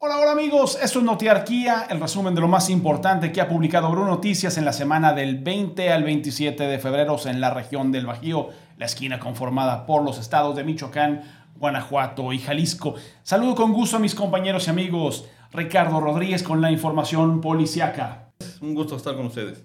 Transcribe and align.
Hola, 0.00 0.20
hola 0.20 0.30
amigos, 0.30 0.78
esto 0.80 1.00
es 1.00 1.04
Notiarquía, 1.04 1.88
el 1.90 1.98
resumen 1.98 2.32
de 2.32 2.40
lo 2.40 2.46
más 2.46 2.70
importante 2.70 3.32
que 3.32 3.40
ha 3.40 3.48
publicado 3.48 3.90
Bruno 3.90 4.06
Noticias 4.06 4.56
en 4.56 4.64
la 4.64 4.72
semana 4.72 5.12
del 5.12 5.38
20 5.38 5.90
al 5.90 6.04
27 6.04 6.68
de 6.68 6.78
febrero 6.78 7.16
en 7.24 7.40
la 7.40 7.50
región 7.52 7.90
del 7.90 8.06
Bajío, 8.06 8.50
la 8.76 8.86
esquina 8.86 9.18
conformada 9.18 9.86
por 9.86 10.04
los 10.04 10.20
estados 10.20 10.54
de 10.54 10.62
Michoacán, 10.62 11.22
Guanajuato 11.56 12.32
y 12.32 12.38
Jalisco. 12.38 12.94
Saludo 13.24 13.56
con 13.56 13.72
gusto 13.72 13.96
a 13.96 13.98
mis 13.98 14.14
compañeros 14.14 14.68
y 14.68 14.70
amigos. 14.70 15.28
Ricardo 15.50 15.98
Rodríguez 15.98 16.44
con 16.44 16.60
la 16.60 16.70
información 16.70 17.40
policiaca. 17.40 18.30
Un 18.60 18.76
gusto 18.76 18.94
estar 18.94 19.16
con 19.16 19.26
ustedes. 19.26 19.64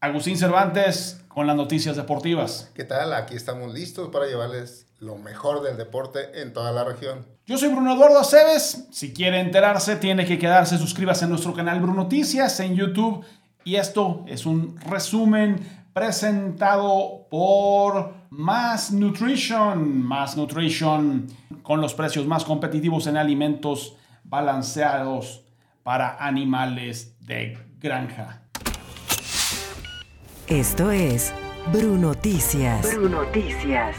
Agustín 0.00 0.38
Cervantes 0.38 1.22
con 1.36 1.46
las 1.46 1.54
noticias 1.54 1.96
deportivas. 1.96 2.70
¿Qué 2.74 2.84
tal? 2.84 3.12
Aquí 3.12 3.34
estamos 3.34 3.74
listos 3.74 4.08
para 4.08 4.24
llevarles 4.24 4.86
lo 5.00 5.16
mejor 5.16 5.62
del 5.62 5.76
deporte 5.76 6.40
en 6.40 6.54
toda 6.54 6.72
la 6.72 6.82
región. 6.82 7.26
Yo 7.44 7.58
soy 7.58 7.68
Bruno 7.68 7.92
Eduardo 7.92 8.20
Aceves. 8.20 8.88
Si 8.90 9.12
quiere 9.12 9.40
enterarse, 9.40 9.96
tiene 9.96 10.24
que 10.24 10.38
quedarse. 10.38 10.78
Suscríbase 10.78 11.26
a 11.26 11.28
nuestro 11.28 11.52
canal 11.52 11.78
Bruno 11.78 12.04
Noticias 12.04 12.58
en 12.60 12.74
YouTube. 12.74 13.22
Y 13.64 13.76
esto 13.76 14.24
es 14.26 14.46
un 14.46 14.80
resumen 14.80 15.60
presentado 15.92 17.26
por 17.28 18.14
Mass 18.30 18.90
Nutrition. 18.92 20.02
Mass 20.02 20.38
Nutrition 20.38 21.26
con 21.62 21.82
los 21.82 21.92
precios 21.92 22.26
más 22.26 22.46
competitivos 22.46 23.08
en 23.08 23.18
alimentos 23.18 23.94
balanceados 24.24 25.44
para 25.82 26.16
animales 26.16 27.14
de 27.20 27.58
granja. 27.78 28.45
Esto 30.48 30.92
es 30.92 31.32
Brunoticias. 31.72 32.94
Brunoticias. 32.94 33.96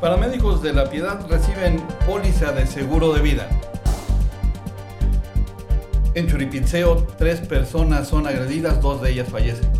Paramédicos 0.00 0.60
de 0.60 0.72
la 0.72 0.90
Piedad 0.90 1.24
reciben 1.30 1.80
póliza 2.04 2.50
de 2.50 2.66
seguro 2.66 3.12
de 3.12 3.22
vida. 3.22 3.48
En 6.14 6.26
Churipitzeo, 6.26 7.06
tres 7.16 7.38
personas 7.38 8.08
son 8.08 8.26
agredidas, 8.26 8.80
dos 8.80 9.00
de 9.02 9.12
ellas 9.12 9.28
fallecen. 9.28 9.70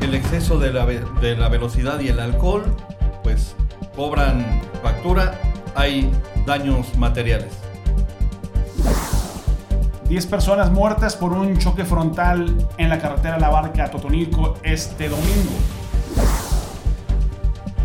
El 0.00 0.16
exceso 0.16 0.58
de 0.58 0.72
la, 0.72 0.84
de 0.84 1.36
la 1.36 1.48
velocidad 1.48 2.00
y 2.00 2.08
el 2.08 2.18
alcohol, 2.18 2.64
pues 3.22 3.54
cobran 3.94 4.60
factura, 4.82 5.40
hay 5.76 6.10
daños 6.44 6.96
materiales. 6.96 7.69
10 10.10 10.26
personas 10.26 10.72
muertas 10.72 11.14
por 11.14 11.32
un 11.32 11.56
choque 11.56 11.84
frontal 11.84 12.68
en 12.78 12.88
la 12.88 12.98
carretera 12.98 13.38
La 13.38 13.48
Barca 13.48 13.88
Totonilco 13.92 14.56
este 14.64 15.08
domingo. 15.08 15.52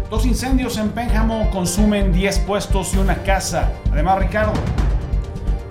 Dos 0.09 0.25
incendios 0.25 0.75
en 0.79 0.89
Pénjamo 0.89 1.51
consumen 1.51 2.11
10 2.11 2.39
puestos 2.39 2.95
y 2.95 2.97
una 2.97 3.17
casa. 3.17 3.71
Además, 3.91 4.17
Ricardo. 4.17 4.53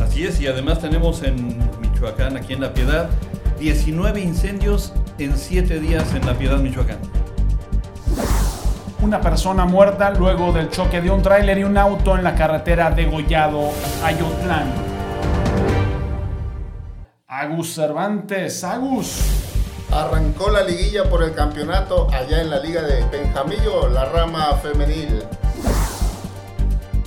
Así 0.00 0.22
es, 0.22 0.40
y 0.40 0.46
además 0.46 0.78
tenemos 0.78 1.24
en 1.24 1.58
Michoacán, 1.80 2.36
aquí 2.36 2.52
en 2.52 2.60
La 2.60 2.72
Piedad, 2.72 3.10
19 3.58 4.20
incendios 4.20 4.92
en 5.18 5.36
7 5.36 5.80
días 5.80 6.14
en 6.14 6.24
La 6.24 6.34
Piedad, 6.34 6.58
Michoacán. 6.58 6.98
Una 9.02 9.20
persona 9.20 9.64
muerta 9.64 10.10
luego 10.10 10.52
del 10.52 10.70
choque 10.70 11.00
de 11.00 11.10
un 11.10 11.20
tráiler 11.20 11.58
y 11.58 11.64
un 11.64 11.76
auto 11.76 12.16
en 12.16 12.22
la 12.22 12.36
carretera 12.36 12.92
de 12.92 13.06
Gollado, 13.06 13.70
Ayotlán. 14.04 14.93
Agus 17.44 17.74
Cervantes, 17.74 18.64
Agus. 18.64 19.18
Arrancó 19.92 20.50
la 20.50 20.64
liguilla 20.64 21.04
por 21.10 21.22
el 21.22 21.34
campeonato 21.34 22.08
allá 22.10 22.40
en 22.40 22.48
la 22.48 22.58
liga 22.58 22.80
de 22.80 23.04
Benjamillo, 23.04 23.86
la 23.90 24.06
rama 24.06 24.56
femenil. 24.62 25.22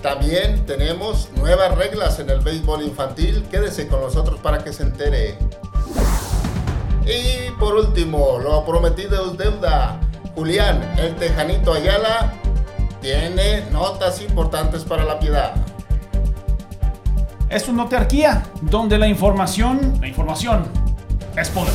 También 0.03 0.63
tenemos 0.67 1.31
nuevas 1.37 1.75
reglas 1.75 2.19
en 2.19 2.29
el 2.29 2.41
béisbol 2.41 2.83
infantil. 2.83 3.47
Quédese 3.49 3.87
con 3.87 3.99
nosotros 4.01 4.39
para 4.39 4.63
que 4.63 4.71
se 4.73 4.83
entere. 4.83 5.39
Y 7.03 7.49
por 7.59 7.73
último, 7.73 8.37
lo 8.37 8.63
prometido 8.63 9.31
es 9.31 9.37
deuda. 9.39 9.99
Julián, 10.35 10.83
el 10.99 11.15
tejanito 11.15 11.73
Ayala, 11.73 12.35
tiene 13.01 13.65
notas 13.71 14.21
importantes 14.21 14.83
para 14.83 15.03
la 15.03 15.17
piedad. 15.17 15.55
Es 17.49 17.69
una 17.69 17.83
notiarquía 17.83 18.43
donde 18.61 18.97
la 18.97 19.07
información, 19.07 19.97
la 20.01 20.07
información 20.09 20.65
es 21.37 21.49
poder. 21.49 21.73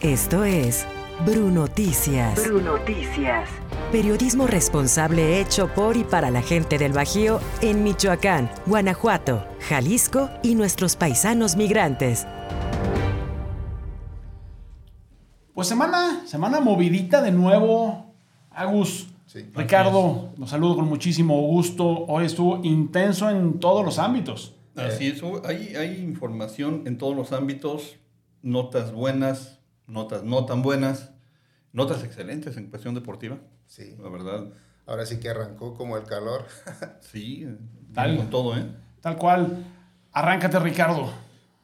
Esto 0.00 0.44
es 0.44 0.86
Brunoticias. 1.26 2.46
Brunoticias. 2.46 3.48
Periodismo 3.90 4.46
responsable 4.46 5.40
hecho 5.40 5.66
por 5.74 5.96
y 5.96 6.04
para 6.04 6.30
la 6.30 6.40
gente 6.40 6.78
del 6.78 6.92
Bajío 6.92 7.40
en 7.62 7.82
Michoacán, 7.82 8.48
Guanajuato, 8.66 9.44
Jalisco 9.68 10.30
y 10.44 10.54
nuestros 10.54 10.94
paisanos 10.94 11.56
migrantes. 11.56 12.28
Pues 15.52 15.66
semana, 15.66 16.22
semana 16.26 16.60
movidita 16.60 17.20
de 17.22 17.32
nuevo, 17.32 18.14
Agus. 18.52 19.11
Ricardo, 19.54 20.32
los 20.36 20.50
saludo 20.50 20.76
con 20.76 20.88
muchísimo 20.88 21.40
gusto. 21.42 21.86
Hoy 22.06 22.26
estuvo 22.26 22.60
intenso 22.64 23.30
en 23.30 23.58
todos 23.60 23.84
los 23.84 23.98
ámbitos. 23.98 24.54
Así 24.76 25.08
es, 25.08 25.22
hay, 25.44 25.74
hay 25.76 26.00
información 26.00 26.82
en 26.86 26.98
todos 26.98 27.14
los 27.14 27.32
ámbitos, 27.32 27.96
notas 28.42 28.92
buenas, 28.92 29.60
notas 29.86 30.24
no 30.24 30.46
tan 30.46 30.62
buenas, 30.62 31.12
notas 31.72 32.04
excelentes 32.04 32.56
en 32.56 32.70
cuestión 32.70 32.94
deportiva. 32.94 33.38
Sí. 33.66 33.94
La 34.02 34.08
verdad. 34.08 34.52
Ahora 34.86 35.06
sí 35.06 35.20
que 35.20 35.28
arrancó 35.28 35.74
como 35.74 35.96
el 35.96 36.04
calor. 36.04 36.46
sí, 37.00 37.46
tal, 37.94 38.16
con 38.16 38.30
todo, 38.30 38.56
¿eh? 38.56 38.66
Tal 39.00 39.16
cual. 39.16 39.64
Arráncate, 40.12 40.58
Ricardo. 40.58 41.10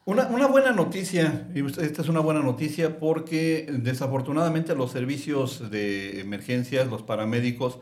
Una, 0.09 0.47
buena 0.47 0.71
noticia, 0.71 1.47
y 1.53 1.63
esta 1.63 2.01
es 2.01 2.09
una 2.09 2.19
buena 2.19 2.39
noticia 2.39 2.97
porque 2.97 3.67
desafortunadamente 3.71 4.73
los 4.73 4.91
servicios 4.91 5.69
de 5.69 6.19
emergencias, 6.19 6.87
los 6.87 7.03
paramédicos, 7.03 7.77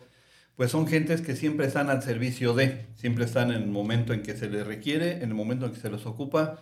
pues 0.57 0.69
son 0.71 0.87
gentes 0.87 1.21
que 1.21 1.37
siempre 1.37 1.67
están 1.67 1.89
al 1.89 2.03
servicio 2.03 2.53
de, 2.53 2.85
siempre 2.95 3.23
están 3.23 3.51
en 3.51 3.61
el 3.63 3.67
momento 3.67 4.11
en 4.11 4.23
que 4.23 4.35
se 4.35 4.49
les 4.49 4.67
requiere, 4.67 5.23
en 5.23 5.29
el 5.29 5.35
momento 5.35 5.67
en 5.67 5.71
que 5.71 5.79
se 5.79 5.89
les 5.89 6.05
ocupa, 6.05 6.59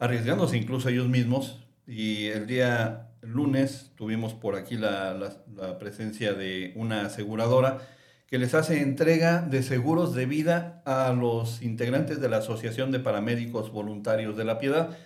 arriesgándose 0.00 0.56
incluso 0.56 0.88
ellos 0.88 1.08
mismos. 1.08 1.60
Y 1.86 2.26
el 2.26 2.48
día 2.48 3.10
lunes 3.22 3.92
tuvimos 3.94 4.34
por 4.34 4.56
aquí 4.56 4.76
la, 4.76 5.14
la 5.14 5.78
presencia 5.78 6.34
de 6.34 6.72
una 6.74 7.06
aseguradora 7.06 7.86
que 8.26 8.38
les 8.38 8.54
hace 8.54 8.80
entrega 8.80 9.42
de 9.42 9.62
seguros 9.62 10.14
de 10.14 10.26
vida 10.26 10.82
a 10.86 11.12
los 11.12 11.62
integrantes 11.62 12.20
de 12.20 12.28
la 12.28 12.38
Asociación 12.38 12.90
de 12.90 13.00
Paramédicos 13.00 13.70
Voluntarios 13.70 14.36
de 14.36 14.44
la 14.44 14.58
Piedad. 14.58 14.96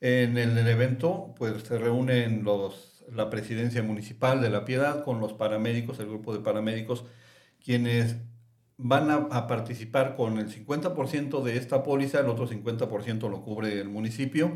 En 0.00 0.36
el, 0.36 0.58
evento 0.58 1.34
pues, 1.38 1.62
se 1.62 1.78
reúnen 1.78 2.44
los, 2.44 3.04
la 3.12 3.30
presidencia 3.30 3.82
municipal 3.82 4.40
de 4.40 4.50
la 4.50 4.64
Piedad 4.64 5.04
con 5.04 5.20
los 5.20 5.32
paramédicos, 5.32 6.00
el 6.00 6.06
grupo 6.06 6.34
de 6.34 6.40
paramédicos, 6.40 7.04
quienes 7.64 8.16
van 8.76 9.10
a, 9.10 9.14
a 9.30 9.46
participar 9.46 10.16
con 10.16 10.38
el 10.38 10.48
50% 10.48 11.42
de 11.42 11.56
esta 11.56 11.82
póliza, 11.82 12.20
el 12.20 12.28
otro 12.28 12.48
50% 12.48 13.30
lo 13.30 13.42
cubre 13.42 13.80
el 13.80 13.88
municipio, 13.88 14.52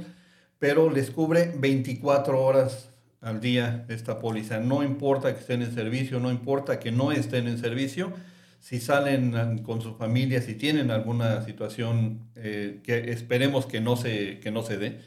pero 0.59 0.91
les 0.91 1.10
cubre 1.10 1.54
24 1.56 2.38
horas 2.38 2.90
al 3.21 3.41
día 3.41 3.85
esta 3.89 4.19
póliza. 4.19 4.61
No 4.61 4.83
importa 4.83 5.33
que 5.35 5.41
estén 5.41 5.63
en 5.63 5.75
servicio, 5.75 6.21
no 6.21 6.31
importa 6.31 6.79
que 6.79 6.93
no 6.93 7.13
estén 7.13 7.49
en 7.49 7.59
servicio, 7.59 8.13
si 8.61 8.79
salen 8.79 9.63
con 9.63 9.81
su 9.81 9.95
familia, 9.95 10.43
si 10.43 10.55
tienen 10.55 10.91
alguna 10.91 11.43
situación 11.43 12.31
eh, 12.37 12.81
que 12.85 13.11
esperemos 13.13 13.67
que 13.67 13.81
no, 13.81 13.97
se, 13.97 14.39
que 14.41 14.51
no 14.51 14.63
se 14.63 14.77
dé, 14.79 15.01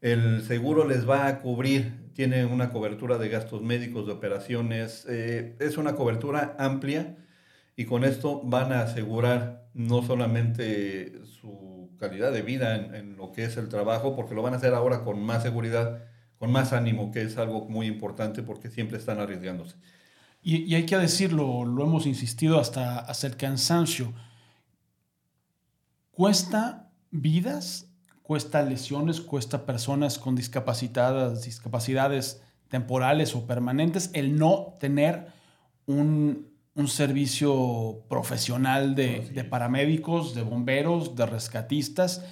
el 0.00 0.42
seguro 0.42 0.86
les 0.86 1.08
va 1.08 1.26
a 1.26 1.40
cubrir, 1.40 2.10
tiene 2.14 2.44
una 2.46 2.70
cobertura 2.70 3.18
de 3.18 3.28
gastos 3.28 3.62
médicos, 3.62 4.06
de 4.06 4.12
operaciones, 4.12 5.06
eh, 5.08 5.56
es 5.60 5.76
una 5.76 5.96
cobertura 5.96 6.56
amplia 6.58 7.16
y 7.76 7.84
con 7.84 8.04
esto 8.04 8.40
van 8.44 8.72
a 8.72 8.82
asegurar 8.82 9.68
no 9.74 10.02
solamente 10.02 11.24
su 11.26 11.90
calidad 11.98 12.32
de 12.32 12.42
vida 12.42 12.76
en, 12.76 12.94
en 12.94 13.16
lo 13.16 13.32
que 13.32 13.44
es 13.44 13.56
el 13.56 13.68
trabajo, 13.68 14.16
porque 14.16 14.34
lo 14.34 14.42
van 14.42 14.54
a 14.54 14.56
hacer 14.56 14.74
ahora 14.74 15.02
con 15.04 15.22
más 15.22 15.42
seguridad, 15.42 16.04
con 16.38 16.52
más 16.52 16.72
ánimo, 16.72 17.10
que 17.10 17.22
es 17.22 17.36
algo 17.36 17.66
muy 17.68 17.86
importante 17.86 18.42
porque 18.42 18.70
siempre 18.70 18.98
están 18.98 19.18
arriesgándose. 19.18 19.76
Y, 20.42 20.74
hay 20.74 20.86
que 20.86 20.96
decirlo, 20.96 21.64
lo 21.64 21.84
hemos 21.84 22.06
insistido 22.06 22.60
hasta, 22.60 23.00
hasta 23.00 23.26
el 23.26 23.36
cansancio, 23.36 24.12
cuesta 26.12 26.90
vidas, 27.10 27.90
cuesta 28.22 28.62
lesiones, 28.62 29.20
cuesta 29.20 29.66
personas 29.66 30.18
con 30.18 30.36
discapacidades, 30.36 31.42
discapacidades 31.44 32.40
temporales 32.68 33.34
o 33.34 33.46
permanentes 33.46 34.10
el 34.14 34.36
no 34.36 34.74
tener 34.78 35.26
un, 35.86 36.46
servicio 36.86 38.04
profesional 38.08 38.94
de, 38.94 39.28
de 39.34 39.42
paramédicos, 39.42 40.36
de 40.36 40.42
bomberos, 40.42 41.16
de 41.16 41.26
rescatistas 41.26 42.22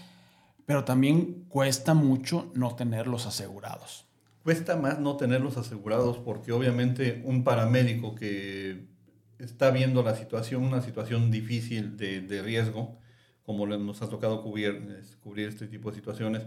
pero 0.66 0.84
también 0.84 1.44
cuesta 1.48 1.94
mucho 1.94 2.50
no 2.54 2.74
tenerlos 2.74 3.26
asegurados. 3.26 4.06
cuesta 4.42 4.76
más 4.76 5.00
no 5.00 5.16
tenerlos 5.16 5.56
asegurados 5.56 6.18
porque 6.18 6.52
obviamente 6.52 7.22
un 7.24 7.42
paramédico 7.42 8.14
que 8.14 8.86
está 9.38 9.70
viendo 9.70 10.02
la 10.02 10.14
situación, 10.14 10.62
una 10.62 10.82
situación 10.82 11.30
difícil 11.30 11.96
de, 11.96 12.20
de 12.20 12.42
riesgo, 12.42 12.98
como 13.44 13.66
nos 13.66 14.02
ha 14.02 14.08
tocado 14.08 14.42
cubrir, 14.42 15.02
cubrir 15.22 15.48
este 15.48 15.66
tipo 15.66 15.90
de 15.90 15.96
situaciones, 15.96 16.42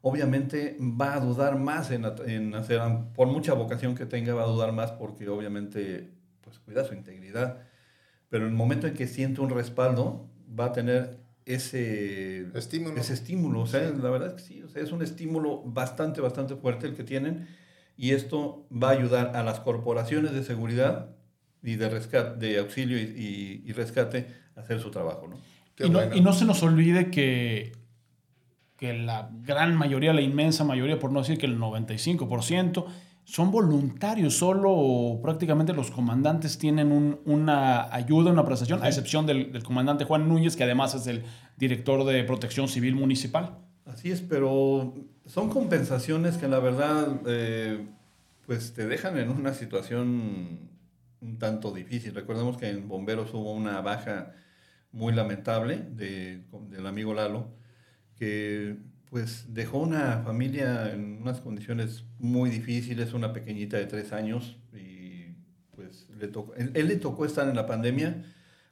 obviamente 0.00 0.76
va 0.80 1.14
a 1.14 1.20
dudar 1.20 1.58
más 1.58 1.90
en, 1.90 2.04
en 2.26 2.54
hacer, 2.54 2.80
por 3.14 3.28
mucha 3.28 3.54
vocación 3.54 3.94
que 3.94 4.06
tenga, 4.06 4.34
va 4.34 4.44
a 4.44 4.46
dudar 4.46 4.72
más 4.72 4.92
porque 4.92 5.28
obviamente 5.28 6.10
pues 6.40 6.58
cuida 6.58 6.84
su 6.84 6.94
integridad. 6.94 7.62
Pero 8.28 8.44
en 8.44 8.50
el 8.50 8.56
momento 8.56 8.86
en 8.86 8.94
que 8.94 9.06
siente 9.06 9.40
un 9.40 9.50
respaldo, 9.50 10.28
va 10.58 10.66
a 10.66 10.72
tener 10.72 11.18
ese 11.54 12.46
Estímulo. 12.54 12.96
Ese 13.00 13.14
estímulo, 13.14 13.60
o 13.62 13.66
sea, 13.66 13.90
la 13.90 14.10
verdad 14.10 14.28
es 14.28 14.34
que 14.34 14.48
sí, 14.48 14.62
o 14.62 14.68
sea, 14.68 14.82
es 14.82 14.92
un 14.92 15.02
estímulo 15.02 15.62
bastante, 15.64 16.20
bastante 16.20 16.56
fuerte 16.56 16.86
el 16.86 16.94
que 16.94 17.04
tienen 17.04 17.48
y 17.96 18.10
esto 18.12 18.66
va 18.70 18.88
a 18.90 18.92
ayudar 18.92 19.34
a 19.34 19.42
las 19.42 19.60
corporaciones 19.60 20.32
de 20.32 20.44
seguridad 20.44 21.10
y 21.62 21.74
de, 21.76 21.88
rescate, 21.88 22.46
de 22.46 22.58
auxilio 22.58 22.98
y, 22.98 23.02
y- 23.02 23.62
y 23.68 23.72
rescate 23.72 24.26
a 24.56 24.60
hacer 24.60 24.80
su 24.80 24.90
trabajo, 24.90 25.26
¿no? 25.28 25.36
Y, 25.84 25.90
no, 25.90 26.14
y 26.14 26.20
no 26.20 26.32
se 26.32 26.44
nos 26.44 26.62
olvide 26.62 27.10
que, 27.10 27.72
que 28.76 28.92
la 28.94 29.30
gran 29.42 29.76
mayoría, 29.76 30.12
la 30.12 30.20
inmensa 30.20 30.64
mayoría, 30.64 30.98
por 30.98 31.10
no 31.12 31.20
decir 31.20 31.38
que 31.38 31.46
el 31.46 31.58
95%, 31.58 32.86
son 33.30 33.50
voluntarios. 33.50 34.34
Solo 34.38 35.20
prácticamente 35.22 35.74
los 35.74 35.90
comandantes 35.90 36.56
tienen 36.56 36.90
un- 36.90 37.20
una 37.26 37.92
ayuda, 37.94 38.32
una 38.32 38.44
prestación, 38.46 38.82
a 38.82 38.88
excepción 38.88 39.26
del, 39.26 39.52
del 39.52 39.62
comandante 39.62 40.04
Juan 40.06 40.26
Núñez, 40.28 40.56
que 40.56 40.64
además 40.64 40.94
es 40.94 41.06
el 41.06 41.24
director 41.58 42.04
de 42.04 42.24
protección 42.24 42.68
civil 42.68 42.94
municipal. 42.94 43.58
Así 43.84 44.10
es, 44.10 44.22
pero 44.22 44.94
son 45.26 45.50
compensaciones 45.50 46.38
que 46.38 46.48
la 46.48 46.58
verdad 46.58 47.20
eh, 47.26 47.86
pues 48.46 48.72
te 48.72 48.86
dejan 48.86 49.18
en 49.18 49.28
una 49.28 49.52
situación 49.52 50.70
un 51.20 51.38
tanto 51.38 51.70
difícil. 51.72 52.14
Recordemos 52.14 52.56
que 52.56 52.70
en 52.70 52.88
Bomberos 52.88 53.34
hubo 53.34 53.52
una 53.52 53.82
baja 53.82 54.32
muy 54.90 55.12
lamentable 55.12 55.76
de, 55.90 56.44
del 56.70 56.86
amigo 56.86 57.12
Lalo, 57.12 57.48
que 58.14 58.78
pues 59.10 59.46
dejó 59.54 59.78
una 59.78 60.22
familia 60.24 60.92
en 60.92 61.20
unas 61.22 61.40
condiciones 61.40 62.04
muy 62.18 62.50
difíciles, 62.50 63.14
una 63.14 63.32
pequeñita 63.32 63.76
de 63.76 63.86
tres 63.86 64.12
años, 64.12 64.58
y 64.72 65.34
pues 65.74 66.08
le 66.18 66.28
tocó, 66.28 66.54
él, 66.54 66.72
le 66.74 66.96
tocó 66.96 67.24
estar 67.24 67.48
en 67.48 67.56
la 67.56 67.66
pandemia 67.66 68.24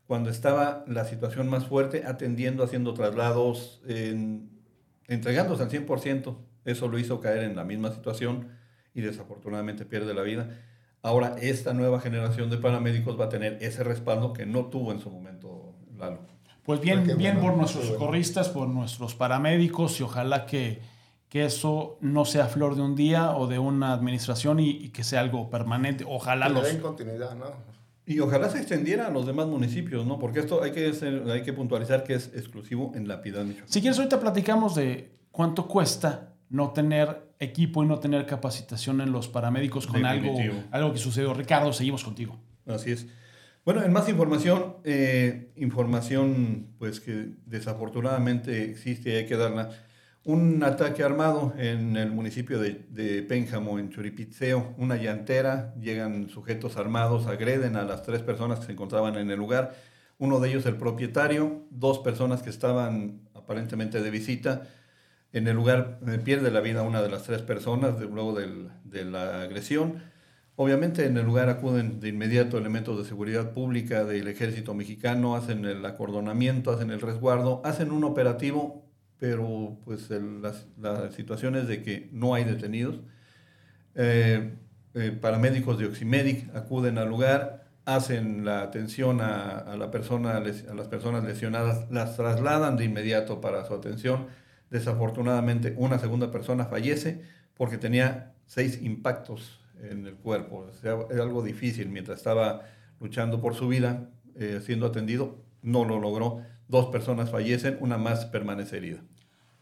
cuando 0.06 0.30
estaba 0.30 0.84
la 0.86 1.04
situación 1.04 1.48
más 1.48 1.66
fuerte, 1.66 2.04
atendiendo, 2.06 2.62
haciendo 2.62 2.94
traslados, 2.94 3.80
en- 3.88 4.50
entregándose 5.08 5.62
al 5.62 5.70
100%. 5.70 6.36
Eso 6.64 6.88
lo 6.88 6.98
hizo 6.98 7.20
caer 7.20 7.44
en 7.44 7.56
la 7.56 7.64
misma 7.64 7.92
situación 7.92 8.48
y 8.94 9.00
desafortunadamente 9.00 9.84
pierde 9.84 10.14
la 10.14 10.22
vida. 10.22 10.50
Ahora, 11.02 11.36
esta 11.40 11.72
nueva 11.72 12.00
generación 12.00 12.50
de 12.50 12.58
paramédicos 12.58 13.18
va 13.18 13.26
a 13.26 13.28
tener 13.28 13.58
ese 13.60 13.84
respaldo 13.84 14.32
que 14.32 14.46
no 14.46 14.66
tuvo 14.66 14.92
en 14.92 14.98
su 15.00 15.10
momento 15.10 15.76
Lalo. 15.96 16.35
Pues 16.66 16.80
bien, 16.80 17.04
bien 17.04 17.18
bueno, 17.36 17.40
por 17.40 17.56
nuestros 17.56 17.84
qué 17.84 17.90
bueno. 17.90 18.00
socorristas, 18.04 18.48
por 18.48 18.68
nuestros 18.68 19.14
paramédicos 19.14 20.00
y 20.00 20.02
ojalá 20.02 20.44
que, 20.46 20.80
que 21.28 21.44
eso 21.44 21.96
no 22.00 22.24
sea 22.24 22.46
flor 22.46 22.74
de 22.74 22.82
un 22.82 22.94
día 22.96 23.30
o 23.36 23.46
de 23.46 23.58
una 23.58 23.92
administración 23.92 24.58
y, 24.60 24.70
y 24.70 24.88
que 24.90 25.04
sea 25.04 25.20
algo 25.20 25.48
permanente. 25.48 26.04
Ojalá 26.06 26.46
Que 26.48 26.52
le 26.54 26.58
los... 26.60 26.68
den 26.68 26.80
continuidad, 26.80 27.34
¿no? 27.36 27.46
Y 28.08 28.20
ojalá 28.20 28.48
se 28.48 28.58
extendiera 28.58 29.08
a 29.08 29.10
los 29.10 29.26
demás 29.26 29.46
municipios, 29.48 30.06
¿no? 30.06 30.18
Porque 30.18 30.38
esto 30.40 30.62
hay 30.62 30.70
que, 30.72 30.92
ser- 30.92 31.28
hay 31.30 31.42
que 31.42 31.52
puntualizar 31.52 32.04
que 32.04 32.14
es 32.14 32.28
exclusivo 32.34 32.92
en 32.94 33.08
la 33.08 33.20
Piedad 33.20 33.44
Michoacán. 33.44 33.68
Si 33.68 33.80
quieres, 33.80 33.98
ahorita 33.98 34.20
platicamos 34.20 34.74
de 34.76 35.10
cuánto 35.32 35.66
cuesta 35.66 36.34
no 36.48 36.70
tener 36.70 37.32
equipo 37.40 37.82
y 37.82 37.86
no 37.86 37.98
tener 37.98 38.24
capacitación 38.24 39.00
en 39.00 39.10
los 39.10 39.26
paramédicos 39.28 39.86
con 39.88 40.04
algo, 40.06 40.36
algo 40.70 40.92
que 40.92 40.98
sucedió. 40.98 41.34
Ricardo, 41.34 41.72
seguimos 41.72 42.04
contigo. 42.04 42.38
Así 42.66 42.92
es. 42.92 43.06
Bueno, 43.66 43.82
en 43.84 43.92
más 43.92 44.08
información, 44.08 44.76
eh, 44.84 45.52
información 45.56 46.68
pues 46.78 47.00
que 47.00 47.30
desafortunadamente 47.46 48.62
existe 48.70 49.10
y 49.10 49.16
hay 49.16 49.26
que 49.26 49.36
darla. 49.36 49.70
Un 50.24 50.62
ataque 50.64 51.02
armado 51.02 51.52
en 51.58 51.96
el 51.96 52.12
municipio 52.12 52.60
de, 52.60 52.86
de 52.90 53.22
Pénjamo, 53.24 53.78
en 53.80 53.90
Churipitzeo, 53.90 54.74
una 54.78 54.96
llantera, 54.96 55.74
llegan 55.80 56.28
sujetos 56.28 56.76
armados, 56.76 57.26
agreden 57.26 57.74
a 57.76 57.82
las 57.84 58.02
tres 58.04 58.22
personas 58.22 58.60
que 58.60 58.66
se 58.66 58.72
encontraban 58.72 59.16
en 59.16 59.30
el 59.30 59.38
lugar. 59.38 59.74
Uno 60.18 60.38
de 60.40 60.48
ellos 60.50 60.64
el 60.66 60.76
propietario, 60.76 61.66
dos 61.70 61.98
personas 62.00 62.42
que 62.42 62.50
estaban 62.50 63.28
aparentemente 63.34 64.00
de 64.00 64.10
visita. 64.10 64.68
En 65.32 65.48
el 65.48 65.56
lugar 65.56 66.00
eh, 66.06 66.18
pierde 66.24 66.50
la 66.52 66.60
vida 66.60 66.82
una 66.82 67.02
de 67.02 67.10
las 67.10 67.24
tres 67.24 67.42
personas 67.42 68.00
luego 68.00 68.34
del- 68.34 68.70
de 68.84 69.04
la 69.04 69.42
agresión. 69.42 70.02
Obviamente 70.58 71.04
en 71.04 71.16
el 71.18 71.26
lugar 71.26 71.50
acuden 71.50 72.00
de 72.00 72.08
inmediato 72.08 72.56
elementos 72.56 72.96
de 72.98 73.04
seguridad 73.04 73.52
pública 73.52 74.04
del 74.04 74.26
ejército 74.28 74.74
mexicano, 74.74 75.36
hacen 75.36 75.64
el 75.66 75.84
acordonamiento, 75.84 76.70
hacen 76.70 76.90
el 76.90 77.00
resguardo, 77.02 77.60
hacen 77.64 77.92
un 77.92 78.04
operativo, 78.04 78.86
pero 79.18 79.78
pues 79.84 80.10
el- 80.10 80.40
las, 80.42 80.66
la 80.80 81.10
situación 81.12 81.56
es 81.56 81.68
de 81.68 81.82
que 81.82 82.08
no 82.12 82.34
hay 82.34 82.44
detenidos. 82.44 83.00
Eh, 83.94 84.54
eh, 84.94 85.10
paramédicos 85.20 85.78
de 85.78 85.86
Oximedic 85.86 86.54
acuden 86.56 86.96
al 86.98 87.08
lugar, 87.08 87.66
hacen 87.84 88.44
la 88.46 88.62
atención 88.62 89.20
a, 89.20 89.58
a 89.58 89.76
las 89.76 89.88
personas 89.90 90.42
lesionadas, 91.24 91.90
las 91.90 92.16
trasladan 92.16 92.76
de 92.78 92.84
inmediato 92.86 93.40
para 93.42 93.64
su 93.66 93.74
atención. 93.74 94.26
Desafortunadamente, 94.70 95.74
una 95.76 95.98
segunda 95.98 96.30
persona 96.30 96.64
fallece 96.66 97.22
porque 97.54 97.78
tenía 97.78 98.34
seis 98.46 98.80
impactos 98.82 99.60
en 99.82 100.06
el 100.06 100.14
cuerpo. 100.16 100.66
O 100.70 100.72
sea, 100.72 100.96
era 101.10 101.22
algo 101.22 101.42
difícil 101.42 101.88
mientras 101.88 102.18
estaba 102.18 102.62
luchando 103.00 103.40
por 103.40 103.54
su 103.54 103.68
vida, 103.68 104.08
eh, 104.36 104.60
siendo 104.64 104.86
atendido, 104.86 105.36
no 105.62 105.84
lo 105.84 105.98
logró. 106.00 106.42
Dos 106.68 106.86
personas 106.86 107.30
fallecen, 107.30 107.76
una 107.80 107.96
más 107.98 108.24
permanece 108.26 108.76
herida. 108.78 109.00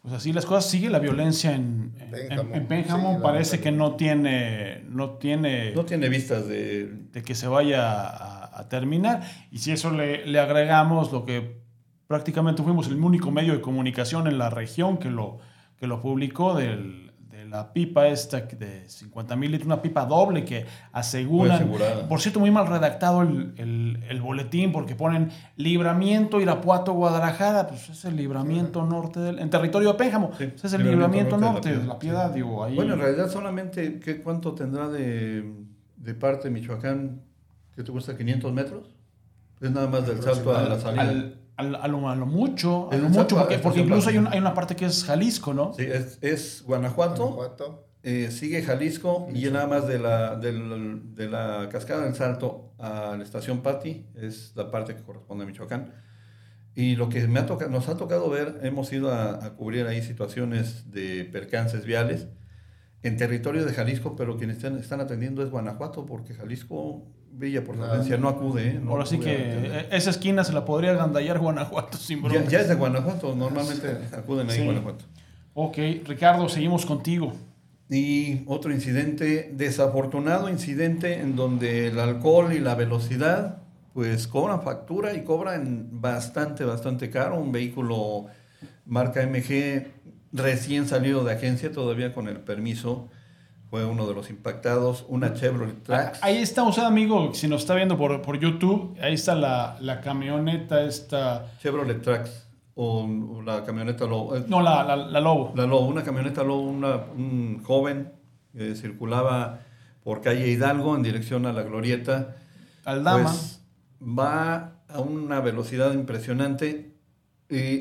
Pues 0.03 0.15
así 0.15 0.33
las 0.33 0.45
cosas. 0.47 0.71
Sigue 0.71 0.91
la 0.91 0.99
violencia 0.99 1.55
en, 1.55 1.95
en- 1.99 2.11
Pénjamo. 2.11 2.55
en 2.55 2.67
Pénjamo. 2.67 3.15
Sí, 3.17 3.23
Parece 3.23 3.61
que 3.61 3.73
no 3.73 3.97
tiene, 3.97 4.83
no 4.89 5.13
tiene 5.13 5.73
No 5.75 5.85
tiene 5.87 6.09
vistas 6.11 6.47
de... 6.47 6.87
de 7.11 7.23
que 7.23 7.35
se 7.35 7.49
vaya 7.49 8.07
a, 8.09 8.61
a 8.61 8.69
terminar. 8.69 9.23
Y 9.51 9.59
si 9.59 9.73
eso 9.73 9.91
le, 9.91 10.27
le 10.27 10.39
agregamos 10.39 11.11
lo 11.11 11.25
que 11.25 11.63
prácticamente 12.07 12.63
fuimos 12.63 12.87
el 12.89 12.97
único 13.03 13.31
medio 13.31 13.55
de 13.55 13.61
comunicación 13.63 14.27
en 14.27 14.37
la 14.39 14.51
región 14.51 14.99
que 14.99 15.09
lo, 15.11 15.39
que 15.79 15.87
lo 15.87 16.01
publicó 16.03 16.55
del- 16.55 17.04
de 17.04 17.04
la 17.49 17.73
pipa 17.73 18.07
esta 18.09 18.41
de 18.41 18.89
50 18.89 19.37
mil 19.37 19.51
litros, 19.51 19.67
una 19.67 19.81
pipa 19.83 20.05
doble 20.07 20.45
que 20.45 20.67
aseguran. 20.93 21.69
Por 22.09 22.21
cierto, 22.21 22.41
muy 22.41 22.51
mal 22.51 22.67
redactado 22.67 23.23
el, 23.23 23.55
el- 23.57 24.05
el 24.09 24.21
boletín 24.21 24.73
porque 24.73 24.95
ponen 24.95 25.31
libramiento 25.57 26.41
Irapuato, 26.41 26.93
Guadalajara, 26.93 27.67
pues 27.67 27.89
es 27.91 28.05
el 28.05 28.17
libramiento 28.17 28.85
norte 28.85 29.21
del, 29.21 29.39
en 29.39 29.51
territorio 29.51 29.93
de 29.93 29.99
Pénjamo. 29.99 30.31
Sí, 30.39 30.47
Pues 30.47 30.65
es 30.65 30.73
el 30.75 30.83
libramiento 30.85 31.37
libramiento 31.37 31.39
norte 31.39 31.69
de 31.71 31.77
la 31.77 31.85
norte 31.85 31.87
de 31.87 31.87
la 31.95 31.99
piedad, 31.99 32.31
digo, 32.35 32.65
ahí. 32.65 32.75
Bueno, 32.77 32.95
en 32.95 33.01
realidad 33.01 33.29
solamente, 33.31 34.01
¿qué, 34.01 34.21
¿cuánto 34.23 34.55
tendrá 34.55 34.89
de, 34.89 35.53
de 35.97 36.15
parte 36.15 36.51
Michoacán? 36.51 37.23
¿Qué 37.75 37.83
te 37.83 37.91
cuesta? 37.91 38.17
¿500 38.17 38.53
metros? 38.53 38.95
Es 39.61 39.71
nada 39.71 39.87
más 39.89 40.07
del 40.07 40.21
salto 40.23 40.55
a 40.57 40.63
la 40.63 40.79
salida. 40.79 41.03
al, 41.03 41.39
al- 41.57 41.75
a, 41.77 41.89
lo, 41.89 42.09
a 42.09 42.15
lo 42.17 42.27
mucho, 42.27 42.91
a 42.91 42.97
lo 42.97 43.09
mucho, 43.09 43.37
a 43.37 43.41
porque, 43.43 43.57
la 43.57 43.63
porque 43.63 43.81
incluso 43.81 44.09
hay, 44.09 44.17
Paz. 44.17 44.27
un- 44.27 44.33
hay 44.33 44.39
una 44.39 44.55
parte 44.55 44.75
que 44.77 44.87
es 44.87 45.05
Jalisco, 45.05 45.55
¿no? 45.55 45.73
Sí, 45.75 45.85
es, 45.85 46.19
es 46.21 46.63
Guanajuato, 46.67 47.27
Guanajuato. 47.29 47.87
eh, 48.03 48.31
sigue 48.31 48.63
Jalisco 48.63 49.29
y 49.35 49.45
nada 49.51 49.67
más 49.67 49.87
de 49.87 49.99
la, 49.99 50.37
del- 50.37 51.15
de 51.15 51.29
la 51.29 51.69
cascada 51.71 52.05
del 52.05 52.15
Salto 52.15 52.73
a 52.79 53.15
la 53.17 53.23
estación 53.23 53.61
Pati 53.63 54.07
es 54.15 54.53
la 54.57 54.71
parte 54.71 54.95
que 54.95 55.03
corresponde 55.03 55.45
a 55.45 55.47
Michoacán. 55.47 55.93
Y 56.77 56.97
lo 56.97 57.09
que 57.09 57.27
me 57.29 57.39
ha 57.39 57.47
toca- 57.47 57.69
nos 57.69 57.89
ha 57.89 57.97
tocado 57.97 58.29
ver, 58.29 58.59
hemos 58.65 58.93
ido 58.93 59.13
a, 59.13 59.45
a 59.45 59.51
cubrir 59.55 59.87
ahí 59.87 60.03
situaciones 60.03 60.91
de 60.91 61.25
percances 61.25 61.85
viales 61.85 62.27
en 63.05 63.17
territorio 63.17 63.65
de 63.65 63.73
Jalisco, 63.73 64.17
pero 64.17 64.37
quienes 64.37 64.57
están, 64.57 64.77
están 64.79 65.01
atendiendo 65.01 65.43
es 65.45 65.51
Guanajuato, 65.51 66.05
porque 66.07 66.35
Jalisco, 66.35 67.03
Villa 67.37 67.65
por 67.65 67.77
Ah. 67.77 67.87
desgracia, 67.89 68.17
no 68.17 68.29
acude. 68.29 68.69
¿eh? 68.71 68.81
No 68.83 68.93
Ahora 68.93 69.07
sí 69.07 69.19
que 69.19 69.35
eh, 69.37 69.87
esa 69.93 70.11
esquina 70.11 70.45
se 70.45 70.53
la 70.53 70.65
podría 70.65 70.91
agandallar 70.93 71.39
Guanajuato 71.39 71.97
sin 71.99 72.23
Ya, 72.23 72.29
broma. 72.29 72.47
ya 72.49 72.61
es 72.61 72.69
de 72.69 72.75
Guanajuato, 72.75 73.35
normalmente 73.35 73.89
acuden 74.17 74.49
ahí 74.49 74.55
Sí. 74.57 74.61
en 74.61 74.67
Guanajuato. 74.67 75.05
Ok, 75.55 75.77
Ricardo, 76.07 76.49
seguimos 76.49 76.85
contigo. 76.87 77.33
Y 77.91 78.43
otro 78.47 78.73
incidente, 78.73 79.51
desafortunado 79.55 80.49
incidente 80.49 81.21
en 81.21 81.37
donde 81.37 81.89
el 81.89 81.99
alcohol 82.01 82.53
y 82.53 82.59
la 82.61 82.75
velocidad 82.75 83.59
pues 83.93 84.27
cobran 84.27 84.63
factura 84.63 85.15
y 85.15 85.23
cobran 85.23 85.89
bastante, 85.93 86.65
bastante 86.65 87.11
caro. 87.11 87.39
Un 87.39 87.53
vehículo 87.53 88.27
marca 88.87 89.23
MG 89.25 89.87
recién 90.35 90.87
salido 90.87 91.25
de 91.25 91.33
agencia, 91.33 91.73
todavía 91.73 92.13
con 92.13 92.29
el 92.29 92.39
permiso, 92.41 93.09
fue 93.71 93.85
uno 93.87 94.07
de 94.07 94.15
los 94.15 94.29
impactados. 94.31 95.05
Una 95.09 95.33
Chevrolet 95.33 95.83
Trax. 95.83 96.23
Ahí 96.23 96.37
está 96.39 96.63
usted, 96.65 96.83
amigo, 96.83 97.33
si 97.35 97.49
nos 97.49 97.63
está 97.63 97.75
viendo 97.75 97.97
por, 97.97 98.21
por 98.21 98.39
YouTube, 98.39 98.97
ahí 99.01 99.15
está 99.15 99.35
la, 99.35 99.77
la 99.81 100.01
camioneta 100.01 100.83
esta... 100.83 101.47
Chevrolet 101.63 102.03
Trax 102.03 102.47
o, 102.75 103.05
o 103.05 103.43
la 103.43 103.65
camioneta 103.65 104.05
Lobo. 104.07 104.37
eh, 104.37 104.45
No, 104.49 104.61
la, 104.61 104.83
la, 104.85 104.97
la 104.97 105.21
Lobo. 105.21 105.53
La 105.57 105.65
Lobo, 105.67 105.87
una 105.87 106.03
camioneta 106.03 106.43
Lobo, 106.43 106.63
una- 106.63 106.97
un 107.17 107.63
joven 107.65 108.13
eh, 108.55 108.75
circulaba 108.77 109.61
por 110.03 110.21
calle 110.21 110.49
Hidalgo 110.49 110.95
en 110.97 111.03
dirección 111.03 111.47
a 111.47 111.53
la 111.53 111.63
Glorieta. 111.63 112.37
Aldama. 112.85 113.25
Pues 113.31 113.63
va 114.01 114.73
a 114.89 115.01
una 115.01 115.41
velocidad 115.41 115.95
impresionante. 115.95 116.94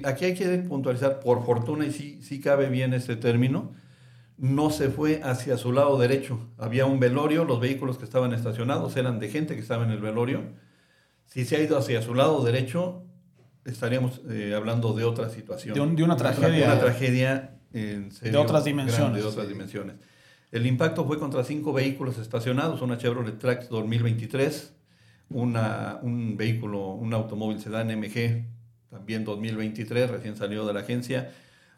Aquí 0.04 0.26
hay 0.26 0.34
que 0.36 0.46
puntualizar, 0.60 1.20
por 1.20 1.46
fortuna, 1.46 1.86
y 1.86 1.92
sí, 1.92 2.20
sí 2.22 2.40
cabe 2.40 2.70
bien 2.70 2.94
este 2.94 3.16
término, 3.16 3.72
no 4.38 4.70
se 4.72 4.90
fue 4.90 5.22
hacia 5.24 5.58
su 5.58 5.72
lado 5.72 5.98
derecho. 5.98 6.40
Había 6.58 6.86
un 6.86 7.00
velorio, 7.00 7.46
los 7.46 7.60
vehículos 7.60 7.98
que 7.98 8.04
estaban 8.04 8.34
estacionados 8.34 8.96
eran 8.98 9.20
de 9.20 9.30
gente 9.30 9.56
que 9.56 9.62
estaba 9.62 9.84
en 9.86 9.92
el 9.92 10.00
velorio. 10.00 10.42
Si 11.26 11.46
se 11.46 11.56
ha 11.56 11.62
ido 11.62 11.78
hacia 11.78 12.02
su 12.02 12.14
lado 12.14 12.44
derecho, 12.44 13.04
estaríamos 13.66 14.22
eh, 14.30 14.54
hablando 14.56 14.94
de 14.94 15.06
otra 15.06 15.30
situación. 15.30 15.74
De 15.76 15.82
un- 15.82 15.96
de 15.96 16.04
una 16.04 16.18
tragedia. 16.18 16.66
Una 16.74 16.80
tragedia 16.80 17.56
en 17.74 18.12
serio, 18.12 18.34
otras 18.42 18.66
dimensiones, 18.66 19.00
grande, 19.02 19.22
de 19.22 19.28
otras 19.28 19.48
dimensiones. 19.48 19.96
El 20.52 20.66
impacto 20.68 21.06
fue 21.06 21.18
contra 21.18 21.44
cinco 21.44 21.74
vehículos 21.74 22.18
estacionados, 22.20 22.82
una 22.82 22.98
Chevrolet 22.98 23.40
Trax 23.40 23.70
2023, 23.70 24.74
una, 25.30 26.00
un 26.04 26.38
vehículo, 26.38 26.90
un 26.90 27.14
automóvil 27.14 27.60
sedán 27.60 27.90
MG, 27.90 28.46
también 28.94 29.26
2023, 29.26 30.10
recién 30.10 30.38
salió 30.38 30.66
de 30.66 30.74
la 30.74 30.82
agencia, 30.82 31.32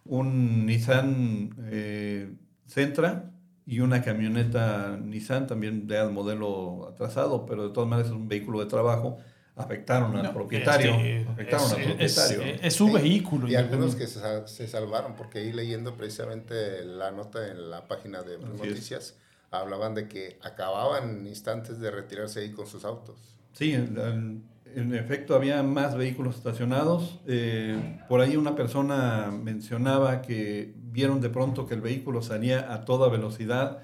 un 0.06 0.66
Nissan 0.66 1.56
eh, 1.72 2.36
Sentra 2.68 3.32
y 3.66 3.80
una 3.80 4.04
camioneta 4.04 4.98
Nissan, 5.02 5.48
también 5.48 5.88
de 5.88 6.04
modelo 6.10 6.88
atrasado, 6.92 7.46
pero 7.46 7.68
de 7.70 7.74
todas 7.74 7.90
maneras 7.90 8.12
es 8.12 8.16
un 8.16 8.28
vehículo 8.28 8.60
de 8.60 8.68
trabajo, 8.68 9.18
afectaron 9.56 10.16
al 10.18 10.24
No, 10.24 10.34
propietario. 10.34 10.92
es 10.96 10.98
que 11.02 11.26
afectaron 11.32 11.66
es- 11.66 11.74
al 11.74 11.80
es- 11.82 11.86
propietario. 12.16 12.60
es 12.62 12.74
su 12.76 12.88
Sí, 12.88 12.94
vehículo. 12.94 13.48
Y 13.48 13.56
algunos 13.56 13.96
que 13.96 14.06
se, 14.06 14.20
se 14.48 14.68
salvaron, 14.68 15.16
porque 15.16 15.40
ahí 15.40 15.54
leyendo 15.54 15.96
precisamente 15.96 16.84
la 16.86 17.12
nota 17.12 17.48
en 17.50 17.70
la 17.72 17.88
página 17.88 18.22
de 18.22 18.36
es. 18.38 18.42
Noticias, 18.42 19.16
hablaban 19.52 19.96
de 19.96 20.08
que 20.10 20.38
acababan 20.44 21.26
instantes 21.26 21.80
de 21.80 21.90
retirarse 21.90 22.42
ahí 22.42 22.52
con 22.52 22.68
sus 22.68 22.84
autos. 22.84 23.38
Sí, 23.54 23.72
en, 23.74 23.98
en- 23.98 24.44
en 24.76 24.94
efecto 24.94 25.36
había 25.36 25.64
más 25.64 25.96
vehículos 25.96 26.36
estacionados. 26.36 27.20
Eh, 27.28 28.00
por 28.08 28.22
ahí 28.22 28.36
una 28.36 28.56
persona 28.56 29.32
mencionaba 29.32 30.22
que 30.22 30.74
vieron 30.76 31.22
de 31.22 31.30
pronto 31.30 31.66
que 31.68 31.74
el 31.74 31.82
vehículo 31.82 32.22
salía 32.22 32.74
a 32.74 32.86
toda 32.86 33.10
velocidad 33.10 33.80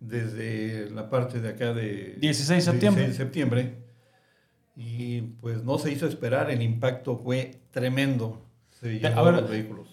desde 0.00 0.90
la 0.90 1.10
parte 1.10 1.40
de 1.40 1.48
acá 1.48 1.72
de 1.74 2.16
16 2.20 2.64
de 2.64 2.72
septiembre. 2.72 3.04
16 3.04 3.08
de 3.08 3.24
septiembre. 3.24 3.74
Y 4.76 5.20
pues 5.40 5.64
no 5.64 5.78
se 5.78 5.90
hizo 5.90 6.06
esperar, 6.06 6.50
el 6.50 6.62
impacto 6.62 7.16
fue 7.16 7.60
tremendo. 7.70 8.44
Se 8.80 9.04
A 9.06 9.22
ver, 9.22 9.34
los 9.34 9.50
vehículos. 9.50 9.88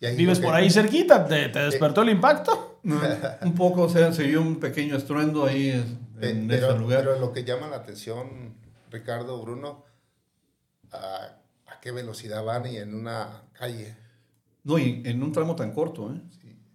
Y 0.00 0.06
ahí 0.06 0.16
¿Vives 0.16 0.38
por 0.38 0.54
ahí 0.54 0.68
cerquita? 0.68 1.26
¿Te, 1.26 1.48
te 1.48 1.60
despertó 1.60 2.02
el 2.02 2.10
impacto? 2.10 2.80
Un 2.84 3.54
poco, 3.54 3.82
o 3.82 3.88
sea, 3.88 4.12
se 4.12 4.24
vio 4.24 4.42
un 4.42 4.60
pequeño 4.60 4.96
estruendo 4.96 5.46
ahí 5.46 5.70
en 6.20 6.46
pero, 6.46 6.70
ese 6.70 6.78
lugar. 6.78 7.00
pero 7.04 7.18
lo 7.18 7.32
que 7.32 7.44
llama 7.44 7.68
la 7.68 7.76
atención, 7.76 8.54
Ricardo, 8.98 9.42
Bruno, 9.42 9.84
a, 10.92 10.96
a 11.66 11.80
qué 11.80 11.90
velocidad 11.92 12.44
van 12.44 12.66
y 12.66 12.76
en 12.76 12.94
una 12.94 13.42
calle. 13.52 13.94
No, 14.62 14.78
y 14.78 15.02
en 15.04 15.22
un 15.22 15.32
tramo 15.32 15.54
tan 15.56 15.72
corto, 15.72 16.10
¿eh? 16.12 16.20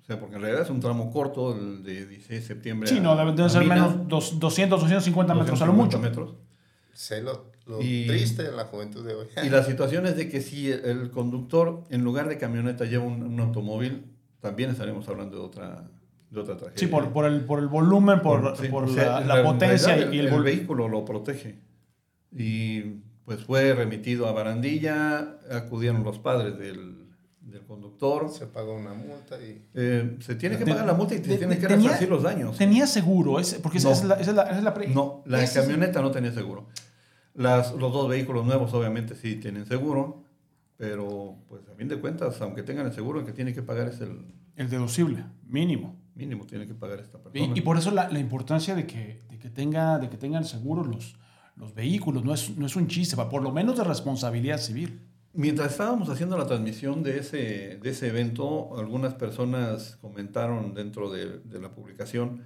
O 0.01 0.05
sea, 0.05 0.19
porque 0.19 0.35
en 0.35 0.41
realidad 0.41 0.63
es 0.63 0.69
un 0.69 0.79
tramo 0.79 1.11
corto, 1.11 1.55
el 1.55 1.83
de 1.83 2.05
16 2.07 2.41
de 2.41 2.47
septiembre. 2.47 2.89
Sí, 2.89 2.97
a- 2.97 3.01
no, 3.01 3.15
deben 3.15 3.49
ser 3.49 3.63
menos 3.65 4.07
dos- 4.07 4.39
200, 4.39 4.79
250 4.81 5.33
metros 5.35 5.61
a 5.61 5.65
lo 5.65 5.73
250 5.73 5.97
mucho. 5.97 6.09
metros. 6.27 6.43
Sé 6.93 7.21
lo, 7.21 7.51
lo 7.67 7.79
Y- 7.81 8.07
triste 8.07 8.45
en 8.47 8.57
la 8.57 8.65
juventud 8.65 9.05
de 9.05 9.13
hoy. 9.13 9.27
Y 9.43 9.49
la 9.49 9.63
situación 9.63 10.05
es 10.07 10.17
de 10.17 10.27
que 10.27 10.41
si 10.41 10.69
el, 10.71 11.11
conductor, 11.11 11.83
en 11.89 12.03
lugar 12.03 12.27
de 12.27 12.37
camioneta, 12.37 12.85
lleva 12.85 13.05
un, 13.05 13.21
un 13.23 13.39
automóvil, 13.39 14.11
también 14.41 14.71
estaremos 14.71 15.07
hablando 15.07 15.37
de 15.37 15.43
otra, 15.43 15.87
de 16.31 16.39
otra 16.39 16.57
tragedia. 16.57 16.79
Sí, 16.79 16.87
por, 16.87 17.11
por, 17.13 17.25
el, 17.25 17.41
por 17.45 17.59
el 17.59 17.67
volumen, 17.67 18.21
por, 18.21 18.57
Sí, 18.57 18.67
por 18.67 18.85
o 18.85 18.87
sea, 18.87 19.19
la, 19.21 19.25
la 19.35 19.39
en 19.41 19.45
potencia 19.45 19.95
realidad 19.95 20.11
y 20.11 20.19
el, 20.19 20.41
vehículo 20.43 20.87
lo 20.87 21.05
protege. 21.05 21.59
Y 22.31 22.81
pues 23.25 23.43
fue 23.43 23.73
remitido 23.73 24.27
a 24.27 24.31
Barandilla, 24.31 25.37
acudieron 25.51 26.03
los 26.03 26.19
padres 26.19 26.57
del, 26.57 27.07
del 27.41 27.61
conductor. 27.65 28.29
Se 28.31 28.47
paga 28.47 28.71
una 28.73 28.93
multa 28.93 29.37
y... 29.41 29.61
Eh, 29.73 30.17
se 30.19 30.35
tiene 30.35 30.57
que 30.57 30.65
pagar 30.65 30.85
la 30.85 30.93
multa 30.93 31.15
y 31.15 31.17
se 31.17 31.37
tiene 31.37 31.57
que 31.57 31.67
tenía- 31.67 31.85
resarcir 31.87 32.09
los 32.09 32.23
daños. 32.23 32.57
Tenía 32.57 32.87
seguro, 32.87 33.39
ese- 33.39 33.59
porque 33.59 33.77
esa 33.79 33.89
No. 33.89 33.93
es 33.95 34.03
la, 34.03 34.15
esa 34.15 34.29
es 34.31 34.35
la, 34.35 34.43
esa 34.43 34.57
es 34.57 34.63
la 34.63 34.73
pre- 34.73 34.87
No, 34.87 35.23
la 35.25 35.43
camioneta 35.51 36.01
no 36.01 36.11
tenía 36.11 36.31
seguro. 36.31 36.67
Las, 37.35 37.71
los 37.73 37.93
dos 37.93 38.09
vehículos 38.09 38.45
nuevos 38.45 38.73
obviamente 38.73 39.15
sí 39.15 39.35
tienen 39.35 39.65
seguro, 39.65 40.23
pero 40.77 41.35
pues 41.47 41.61
a 41.69 41.75
fin 41.75 41.87
de 41.87 41.99
cuentas, 41.99 42.41
aunque 42.41 42.63
tengan 42.63 42.85
el 42.87 42.93
seguro, 42.93 43.19
el 43.19 43.25
que 43.25 43.31
tiene 43.33 43.53
que 43.53 43.61
pagar 43.61 43.87
es 43.87 44.01
el 44.01 44.33
el 44.55 44.69
deducible, 44.69 45.23
mínimo. 45.47 45.95
mínimo, 46.15 46.45
tiene 46.45 46.67
que 46.67 46.73
pagar 46.73 46.99
esta 46.99 47.17
Y, 47.17 47.21
persona. 47.21 47.53
y 47.57 47.61
por 47.61 47.77
eso 47.77 47.91
la, 47.91 48.09
la 48.09 48.19
importancia 48.19 48.75
de 48.75 48.85
que, 48.85 49.21
de 49.29 49.39
que, 49.39 49.49
tenga, 49.49 49.99
de 49.99 50.09
que 50.09 50.17
tengan 50.17 50.43
seguros 50.43 50.85
los, 50.87 51.15
los 51.59 51.73
vehículos, 51.75 52.23
no 52.23 52.33
es, 52.33 52.57
no 52.57 52.65
es 52.65 52.75
un 52.75 52.87
chiste, 52.87 53.15
por 53.17 53.43
lo 53.43 53.51
menos 53.51 53.77
de 53.77 53.83
responsabilidad 53.83 54.57
civil. 54.59 55.01
Mientras 55.33 55.71
estábamos 55.71 56.09
haciendo 56.09 56.37
la 56.37 56.47
transmisión 56.47 57.03
de 57.03 57.19
ese, 57.19 57.77
de 57.83 57.89
ese 57.89 58.07
evento, 58.07 58.75
algunas 58.79 59.13
personas 59.13 59.97
comentaron 60.01 60.73
dentro 60.73 61.11
de, 61.11 61.39
de 61.39 61.59
la 61.59 61.69
publicación 61.69 62.43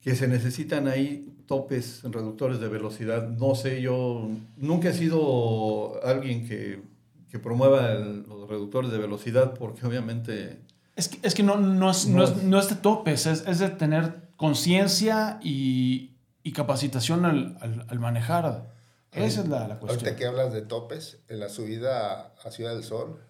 que 0.00 0.14
se 0.14 0.28
necesitan 0.28 0.86
ahí 0.86 1.34
topes 1.46 2.02
reductores 2.04 2.60
de 2.60 2.68
velocidad. 2.68 3.28
No 3.30 3.54
sé, 3.56 3.82
yo 3.82 4.28
nunca 4.56 4.90
he 4.90 4.94
sido 4.94 5.98
alguien 6.04 6.46
que, 6.46 6.82
que 7.30 7.38
promueva 7.40 7.92
el- 7.92 8.22
los 8.28 8.48
reductores 8.48 8.92
de 8.92 8.98
velocidad 8.98 9.54
porque 9.54 9.84
obviamente 9.86 10.60
Es 10.94 11.08
que, 11.08 11.18
es 11.26 11.34
que 11.34 11.42
no, 11.42 11.56
no, 11.56 11.90
es, 11.90 12.06
no, 12.06 12.18
No 12.18 12.24
es, 12.24 12.30
es- 12.30 12.42
no 12.44 12.58
es 12.60 12.68
de 12.68 12.76
topes, 12.76 13.26
es, 13.26 13.44
es 13.46 13.58
de 13.58 13.70
tener 13.70 14.28
conciencia 14.36 15.40
y, 15.42 16.12
y 16.48 16.52
capacitación 16.52 17.24
al, 17.24 17.56
al- 17.60 17.86
al 17.88 17.98
manejar. 18.00 18.72
Esa 19.12 19.40
es 19.42 19.48
la, 19.48 19.68
la 19.68 19.78
cuestión. 19.78 19.90
Ahorita 20.00 20.16
que 20.16 20.26
hablas 20.26 20.52
de 20.52 20.62
topes, 20.62 21.18
en 21.28 21.40
la 21.40 21.48
subida 21.48 22.34
a 22.44 22.50
Ciudad 22.50 22.74
del 22.74 22.84
Sol, 22.84 23.20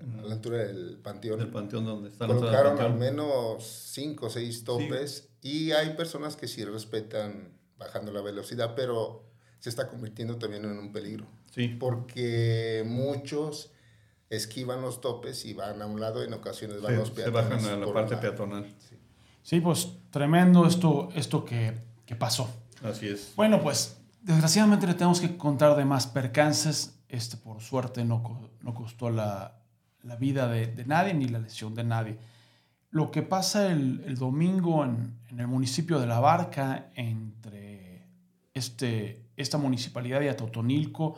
eh, 0.00 0.20
a 0.20 0.26
la 0.26 0.34
altura 0.34 0.58
del 0.58 0.98
Panteón, 1.02 1.40
el 1.40 1.48
panteón 1.48 1.84
donde 1.84 2.08
está 2.10 2.26
del 2.26 2.36
colocaron 2.36 2.78
al 2.80 2.94
menos 2.94 3.64
5 3.64 4.26
o 4.26 4.30
6 4.30 4.64
topes 4.64 5.28
y 5.42 5.72
hay 5.72 5.90
personas 5.94 6.36
que 6.36 6.48
sí 6.48 6.64
respetan 6.64 7.52
bajando 7.78 8.12
la 8.12 8.20
velocidad, 8.20 8.74
pero 8.74 9.24
se 9.60 9.68
está 9.70 9.88
convirtiendo 9.88 10.36
también 10.36 10.64
en 10.64 10.78
un 10.78 10.92
peligro. 10.92 11.26
Sí. 11.52 11.68
Porque 11.68 12.84
muchos 12.86 13.70
esquivan 14.30 14.82
los 14.82 15.00
topes 15.00 15.44
y 15.46 15.54
van 15.54 15.80
a 15.82 15.86
un 15.86 16.00
lado, 16.00 16.22
en 16.22 16.32
ocasiones 16.32 16.80
van 16.82 16.92
Se, 16.92 16.98
los 16.98 17.08
se 17.08 17.14
peatones. 17.14 17.50
bajan 17.62 17.64
a 17.82 17.86
la 17.86 17.92
parte 17.92 18.16
peatonal. 18.18 18.66
Sí, 19.42 19.60
pues 19.60 19.88
tremendo 20.10 20.66
esto, 20.66 21.08
esto 21.14 21.44
que, 21.44 21.74
que 22.04 22.14
pasó. 22.16 22.50
Así 22.82 23.08
es. 23.08 23.32
Bueno, 23.36 23.60
pues 23.60 24.00
desgraciadamente 24.22 24.86
le 24.86 24.94
tenemos 24.94 25.20
que 25.20 25.36
contar 25.36 25.76
de 25.76 25.84
más 25.84 26.06
percances. 26.06 26.98
Este, 27.08 27.36
por 27.36 27.60
suerte, 27.60 28.04
no, 28.04 28.50
no 28.60 28.74
costó 28.74 29.10
la, 29.10 29.60
la 30.02 30.16
vida 30.16 30.48
de, 30.48 30.84
nadie 30.86 31.14
ni 31.14 31.26
la 31.28 31.38
lesión 31.38 31.74
de 31.74 31.84
nadie. 31.84 32.18
Lo 32.90 33.10
que 33.10 33.22
pasa 33.22 33.70
el, 33.70 34.02
el 34.06 34.16
domingo 34.16 34.84
en, 34.84 35.18
en 35.28 35.40
el 35.40 35.46
municipio 35.46 35.98
de 35.98 36.06
La 36.06 36.20
Barca, 36.20 36.90
entre 36.94 38.06
este, 38.54 39.30
esta 39.36 39.58
municipalidad 39.58 40.20
y 40.20 40.28
Atotonilco, 40.28 41.16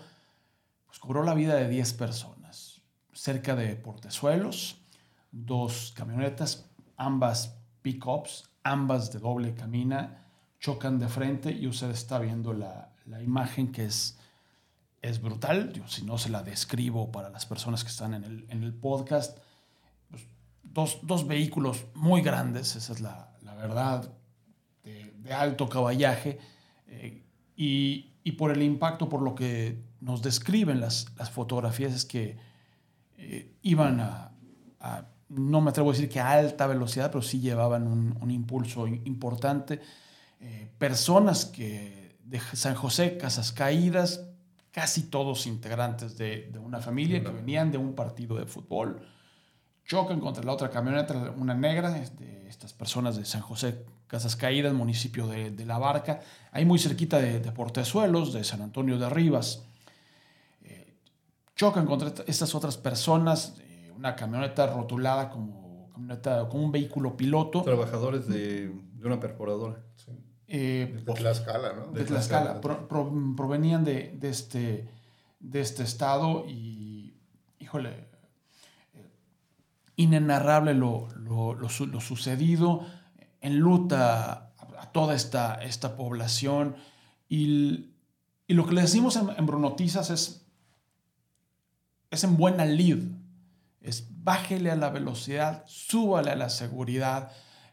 pues 0.86 0.98
cobró 0.98 1.22
la 1.22 1.34
vida 1.34 1.54
de 1.54 1.68
10 1.68 1.92
personas. 1.94 2.80
Cerca 3.12 3.54
de 3.54 3.76
Portezuelos, 3.76 4.76
dos 5.30 5.92
camionetas, 5.96 6.68
ambas 6.96 7.56
pick-ups, 7.82 8.50
ambas 8.62 9.12
de 9.12 9.18
doble 9.18 9.54
cabina, 9.54 10.19
chocan 10.60 10.98
de 10.98 11.08
frente 11.08 11.50
y 11.50 11.66
usted 11.66 11.90
está 11.90 12.18
viendo 12.18 12.52
la, 12.52 12.92
la 13.06 13.22
imagen 13.22 13.72
que 13.72 13.86
es, 13.86 14.18
es 15.02 15.20
brutal. 15.20 15.72
Yo, 15.72 15.88
si 15.88 16.04
no 16.04 16.18
se 16.18 16.28
la 16.28 16.42
describo 16.42 17.10
para 17.10 17.30
las 17.30 17.46
personas 17.46 17.82
que 17.82 17.90
están 17.90 18.14
en 18.14 18.24
el, 18.24 18.46
en 18.50 18.62
el 18.62 18.74
podcast, 18.74 19.38
pues, 20.10 20.26
dos, 20.62 20.98
dos 21.02 21.26
vehículos 21.26 21.86
muy 21.94 22.20
grandes, 22.22 22.76
esa 22.76 22.92
es 22.92 23.00
la, 23.00 23.36
la 23.42 23.54
verdad, 23.54 24.12
de, 24.84 25.12
de 25.18 25.32
alto 25.32 25.68
caballaje, 25.68 26.38
eh, 26.86 27.24
y, 27.56 28.12
y 28.22 28.32
por 28.32 28.50
el 28.52 28.62
impacto, 28.62 29.08
por 29.08 29.22
lo 29.22 29.34
que 29.34 29.82
nos 30.00 30.22
describen 30.22 30.80
las, 30.80 31.06
las 31.16 31.30
fotografías, 31.30 31.92
es 31.94 32.04
que 32.04 32.38
eh, 33.16 33.54
iban 33.62 34.00
a, 34.00 34.32
a- 34.80 35.06
no 35.28 35.60
me 35.60 35.70
atrevo 35.70 35.90
a 35.90 35.92
decir 35.92 36.08
que 36.08 36.18
a 36.20 36.32
alta 36.32 36.66
velocidad, 36.66 37.10
pero 37.12 37.22
sí 37.22 37.38
llevaban 37.40 37.86
un, 37.86 38.18
un 38.20 38.30
impulso 38.30 38.86
importante. 38.88 39.80
Eh, 40.40 40.70
personas 40.78 41.44
que 41.44 42.16
de 42.24 42.40
San 42.54 42.74
José, 42.74 43.18
Casas 43.18 43.52
Caídas, 43.52 44.26
casi 44.72 45.02
todos 45.10 45.46
integrantes 45.46 46.16
de, 46.16 46.48
de 46.52 46.58
una 46.58 46.80
familia 46.80 47.22
que 47.22 47.30
venían 47.30 47.70
de 47.72 47.78
un 47.78 47.94
partido 47.94 48.36
de 48.36 48.46
fútbol, 48.46 49.06
chocan 49.84 50.20
contra 50.20 50.44
la 50.44 50.52
otra 50.52 50.70
camioneta, 50.70 51.32
una 51.36 51.54
negra, 51.54 51.90
de 51.90 52.46
estas 52.48 52.72
personas 52.72 53.16
de 53.16 53.24
San 53.24 53.42
José, 53.42 53.84
Casas 54.06 54.36
Caídas, 54.36 54.72
municipio 54.72 55.26
de, 55.26 55.50
de 55.50 55.64
La 55.66 55.78
Barca, 55.78 56.20
ahí 56.52 56.64
muy 56.64 56.78
cerquita 56.78 57.18
de, 57.18 57.40
de 57.40 57.52
Portezuelos, 57.52 58.32
de 58.32 58.44
San 58.44 58.62
Antonio 58.62 58.98
de 58.98 59.10
Rivas. 59.10 59.64
Eh, 60.62 60.94
chocan 61.56 61.84
contra 61.86 62.08
esta- 62.08 62.22
estas 62.26 62.54
otras 62.54 62.76
personas, 62.76 63.54
eh, 63.60 63.90
una 63.96 64.14
camioneta 64.16 64.66
rotulada 64.68 65.28
como, 65.30 65.90
camioneta, 65.92 66.48
con 66.48 66.62
un 66.62 66.70
vehículo 66.72 67.16
piloto. 67.16 67.62
Trabajadores 67.62 68.26
de, 68.28 68.68
de 68.68 69.06
una 69.06 69.18
perforadora. 69.18 69.82
Eh, 70.50 71.02
De 71.06 71.14
Tlaxcala, 71.14 71.72
¿no? 71.72 71.92
de 71.92 72.04
Tlaxcala, 72.04 72.60
pro- 72.60 72.86
pro- 72.88 73.12
provenían 73.36 73.84
de, 73.84 74.16
de 74.18 74.28
este, 74.28 74.88
de 75.38 75.60
este 75.60 75.82
estado 75.84 76.44
y, 76.48 77.14
híjole, 77.60 78.08
eh, 78.94 79.10
inenarrable 79.96 80.74
lo, 80.74 81.08
lo- 81.16 81.54
lo 81.54 81.68
su- 81.68 81.86
lo 81.86 82.00
sucedido, 82.00 82.84
enluta 83.40 84.32
a, 84.32 84.52
a 84.82 84.92
toda 84.92 85.14
esta, 85.14 85.54
esta 85.62 85.96
población. 85.96 86.74
Y, 87.28 87.90
y 88.48 88.54
lo 88.54 88.66
que 88.66 88.74
le 88.74 88.80
decimos 88.82 89.14
en, 89.16 89.30
en 89.30 89.46
Brunotizas 89.46 90.10
es, 90.10 90.44
es 92.10 92.24
en 92.24 92.36
buena 92.36 92.64
lid, 92.66 93.04
es 93.80 94.08
bájele 94.24 94.70
a 94.70 94.76
la 94.76 94.90
velocidad, 94.90 95.62
súbale 95.66 96.30
a 96.32 96.36
la 96.36 96.50
seguridad, 96.50 97.30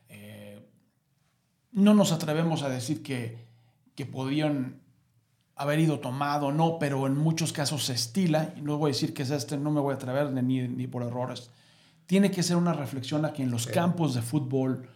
eh, 0.09 0.46
no 1.77 1.93
nos 1.93 2.11
atrevemos 2.11 2.63
a 2.63 2.69
decir 2.69 3.01
que, 3.03 3.37
que 3.95 4.05
podían 4.05 4.79
haber 5.55 5.79
ido 5.79 5.99
tomado, 5.99 6.51
no, 6.51 6.77
pero 6.79 7.07
en 7.07 7.15
muchos 7.17 7.51
casos 7.53 7.85
se 7.85 7.93
estila, 7.93 8.53
y 8.57 8.61
no 8.61 8.77
voy 8.77 8.89
a 8.91 8.93
decir 8.93 9.13
que 9.13 9.23
es 9.23 9.31
este, 9.31 9.57
no 9.57 9.71
me 9.71 9.79
voy 9.81 9.93
a 9.93 9.95
atrever 9.95 10.31
ni, 10.31 10.67
ni 10.67 10.87
por 10.87 11.03
errores. 11.03 11.49
Tiene 12.05 12.29
que 12.31 12.43
ser 12.43 12.57
una 12.57 12.73
reflexión 12.73 13.25
a 13.25 13.33
que 13.33 13.43
en 13.43 13.51
los 13.51 13.65
campos 13.73 14.13
de 14.15 14.21
fútbol 14.21 14.87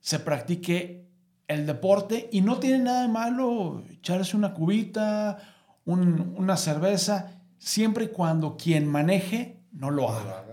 se 0.00 0.18
practique 0.18 1.06
el 1.48 1.66
deporte 1.66 2.28
y 2.32 2.40
no 2.40 2.58
tiene 2.58 2.78
nada 2.78 3.02
de 3.02 3.08
malo 3.08 3.82
echarse 3.90 4.36
una 4.36 4.52
cubita, 4.54 5.38
un- 5.84 6.34
una 6.36 6.56
cerveza, 6.56 7.40
siempre 7.58 8.04
y 8.06 8.08
cuando 8.08 8.56
quien 8.56 8.86
maneje 8.86 9.60
no 9.72 9.90
lo 9.90 10.08
haga. 10.10 10.44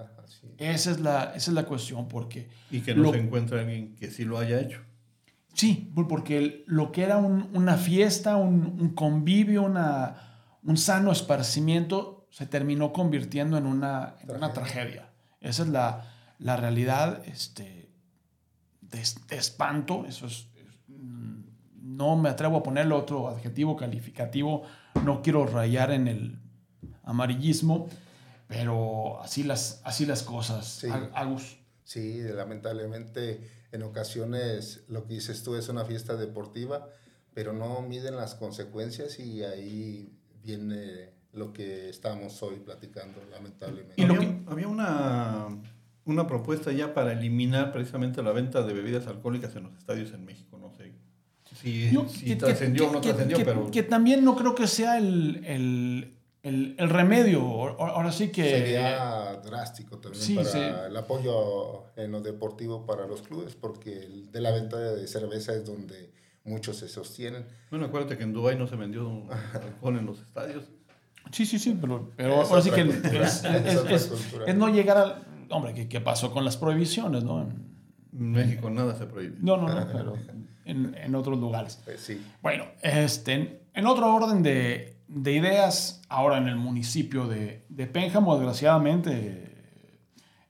Esa 0.57 0.91
es 0.91 0.99
la, 0.99 1.23
esa 1.35 1.51
es 1.51 1.55
la 1.55 1.63
cuestión, 1.65 2.07
porque... 2.07 2.49
Y 2.71 2.81
que 2.81 2.93
no 2.95 3.03
lo- 3.03 3.11
se 3.13 3.19
encuentre 3.19 3.59
alguien 3.61 3.95
que 3.95 4.09
sí 4.11 4.25
lo 4.25 4.37
haya 4.39 4.59
hecho. 4.59 4.81
Sí, 5.59 5.91
por- 5.93 6.07
porque 6.07 6.63
lo 6.67 6.91
que 6.93 7.03
era 7.03 7.17
un- 7.17 7.49
una 7.53 7.75
fiesta, 7.75 8.37
un, 8.37 8.77
un 8.79 8.89
convivio, 8.95 9.63
una, 9.63 10.57
un 10.63 10.77
sano 10.77 11.11
esparcimiento, 11.11 12.27
se 12.31 12.45
terminó 12.45 12.93
convirtiendo 12.93 13.57
en 13.57 13.65
una, 13.65 14.15
en 14.21 14.35
una 14.35 14.53
tragedia. 14.53 15.09
Esa 15.41 15.63
es 15.63 15.69
la, 15.69 16.05
la 16.37 16.55
realidad 16.55 17.21
este, 17.25 17.91
de, 18.81 19.01
es- 19.01 19.27
de 19.27 19.35
espanto. 19.35 20.05
Eso 20.07 20.27
es, 20.27 20.47
mm, 20.87 21.41
no 21.97 22.15
me 22.15 22.29
atrevo 22.29 22.57
a 22.57 22.63
ponerle 22.63 22.93
otro 22.93 23.27
adjetivo 23.27 23.75
calificativo. 23.75 24.63
No 25.03 25.21
quiero 25.21 25.45
rayar 25.45 25.91
en 25.91 26.07
el 26.07 26.39
amarillismo, 27.03 27.87
pero 28.47 29.21
así 29.21 29.43
las, 29.43 29.81
así 29.83 30.05
las 30.05 30.23
cosas. 30.23 30.65
Sí. 30.65 30.87
Agus. 31.13 31.57
Sí, 31.83 32.19
lamentablemente 32.21 33.58
en 33.71 33.83
ocasiones 33.83 34.83
lo 34.87 35.05
que 35.05 35.15
dices 35.15 35.43
tú 35.43 35.55
es 35.55 35.69
una 35.69 35.85
fiesta 35.85 36.15
deportiva, 36.15 36.89
pero 37.33 37.53
no 37.53 37.81
miden 37.81 38.15
las 38.15 38.35
consecuencias 38.35 39.19
y 39.19 39.43
ahí 39.43 40.11
viene 40.43 41.11
lo 41.33 41.53
que 41.53 41.89
estamos 41.89 42.41
hoy 42.41 42.55
platicando, 42.57 43.21
lamentablemente. 43.29 43.93
Y 44.01 44.05
lo 44.05 44.15
había, 44.15 44.29
que- 44.29 44.41
había 44.51 44.67
una, 44.67 45.47
una 46.05 46.25
propuesta 46.27 46.71
ya 46.71 46.93
para 46.93 47.13
eliminar 47.13 47.71
precisamente 47.71 48.23
la 48.23 48.31
venta 48.31 48.63
de 48.63 48.73
bebidas 48.73 49.05
alcohólicas 49.07 49.55
en 49.55 49.63
los 49.63 49.77
estadios 49.77 50.11
en 50.13 50.25
México. 50.25 50.57
No 50.57 50.71
sé 50.75 50.91
si, 51.55 51.89
que- 52.25 52.35
trascendió 52.35 52.83
que- 52.85 52.89
o 52.89 52.93
no 52.93 53.01
que- 53.01 53.09
trascendió, 53.09 53.37
que- 53.37 53.45
pero 53.45 53.71
que 53.71 53.83
también 53.83 54.23
no 54.25 54.35
creo 54.35 54.55
que 54.55 54.65
sea 54.67 54.97
el, 54.97 55.43
el- 55.45 56.15
el- 56.43 56.75
el 56.77 56.89
remedio. 56.89 57.41
Ahora 57.81 58.11
sí 58.11 58.29
que... 58.31 58.49
Sería 58.49 59.35
drástico 59.43 59.97
también 59.99 60.23
Sí, 60.23 60.35
para 60.35 60.49
sí. 60.49 60.59
el 60.87 60.95
apoyo 60.97 61.85
en 61.95 62.11
lo 62.11 62.21
deportivo 62.21 62.85
para 62.85 63.07
los 63.07 63.21
clubes, 63.21 63.55
porque 63.55 63.93
el- 64.03 64.31
de 64.31 64.41
la 64.41 64.51
venta 64.51 64.77
de 64.77 65.07
cerveza 65.07 65.53
es 65.53 65.65
donde 65.65 66.11
muchos 66.43 66.77
se 66.77 66.87
sostienen. 66.87 67.45
bueno, 67.69 67.85
acuérdate 67.87 68.17
que 68.17 68.23
en 68.23 68.33
Dubái 68.33 68.57
no 68.57 68.67
se 68.67 68.75
vendió 68.75 69.23
alcohol 69.53 69.97
en 69.97 70.05
los 70.05 70.19
estadios. 70.21 70.63
Sí, 71.31 71.45
sí, 71.45 71.59
sí, 71.59 71.77
pero, 71.79 72.09
pero 72.15 72.41
Es 72.41 72.49
ahora 72.49 72.61
sí 72.61 72.71
que 72.71 72.85
cultura, 72.85 73.27
es, 73.27 73.43
es 73.43 73.75
es- 73.91 74.11
es 74.47 74.55
no 74.55 74.69
llegar 74.69 74.97
al... 74.97 75.25
Hombre, 75.51 75.73
¿qué, 75.73 75.87
qué 75.89 75.99
pasó 76.01 76.31
con 76.31 76.45
las 76.45 76.57
prohibiciones? 76.57 77.23
No, 77.23 77.41
En 77.41 78.31
México 78.31 78.69
nada 78.69 78.95
se 78.97 79.05
prohíbe. 79.05 79.35
no, 79.39 79.57
no, 79.57 79.67
no, 79.67 79.87
pero 79.91 80.13
en, 80.65 80.95
en 80.95 81.15
otros 81.15 81.37
lugares. 81.39 81.79
Pues 81.85 81.99
sí, 81.99 82.23
Bueno, 82.41 82.65
este, 82.81 83.61
en 83.73 83.85
otro 83.85 84.13
orden 84.13 84.41
de, 84.43 84.98
de 85.11 85.33
ideas, 85.33 86.01
ahora 86.07 86.37
en 86.37 86.47
el 86.47 86.55
municipio 86.55 87.27
de, 87.27 87.65
de 87.67 87.87
Pénjamo, 87.87 88.35
desgraciadamente, 88.35 89.11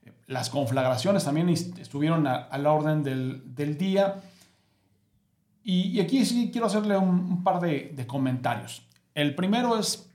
eh, 0.04 0.12
las 0.26 0.50
conflagraciones 0.50 1.24
también 1.24 1.48
est- 1.48 1.78
estuvieron 1.78 2.26
a, 2.26 2.34
a 2.34 2.58
la 2.58 2.70
orden 2.70 3.02
del, 3.02 3.54
del 3.54 3.78
día. 3.78 4.20
Y, 5.64 5.88
y 5.88 6.00
aquí 6.00 6.26
sí 6.26 6.50
quiero 6.52 6.66
hacerle 6.66 6.98
un, 6.98 7.08
un 7.20 7.42
par 7.42 7.60
de, 7.60 7.92
de 7.94 8.06
comentarios. 8.06 8.82
El 9.14 9.34
primero 9.34 9.78
es, 9.78 10.10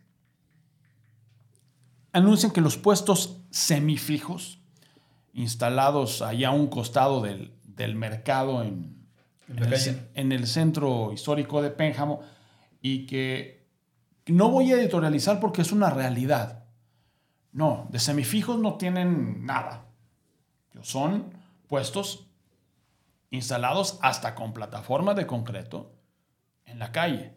anuncian 2.14 2.52
que 2.52 2.62
los 2.62 2.78
puestos 2.78 3.42
semifijos 3.50 4.60
instalados 5.34 6.22
allá 6.22 6.50
a 6.50 6.52
un 6.52 6.68
costado 6.68 7.22
del, 7.22 7.52
del 7.64 7.96
mercado 7.96 8.64
en, 8.64 9.06
el, 9.50 10.02
en 10.14 10.32
el 10.32 10.48
centro 10.48 11.12
histórico 11.14 11.62
de 11.62 11.72
Pénjamo 11.72 12.22
y 12.82 13.06
que 13.06 13.65
no 14.28 14.50
voy 14.50 14.72
a 14.72 14.80
editorializar 14.80 15.40
porque 15.40 15.62
es 15.62 15.72
una 15.72 15.90
realidad. 15.90 16.64
No, 17.52 17.88
de 17.92 18.00
semifijos 18.00 18.60
no 18.60 18.76
tienen 18.76 19.46
nada. 19.46 19.86
Son 20.82 21.34
puestos 21.68 22.28
instalados 23.30 24.00
hasta 24.02 24.36
con 24.36 24.54
plataformas 24.54 25.16
de 25.16 25.28
concreto 25.28 25.94
en 26.66 26.80
la 26.80 26.92
calle. 26.92 27.34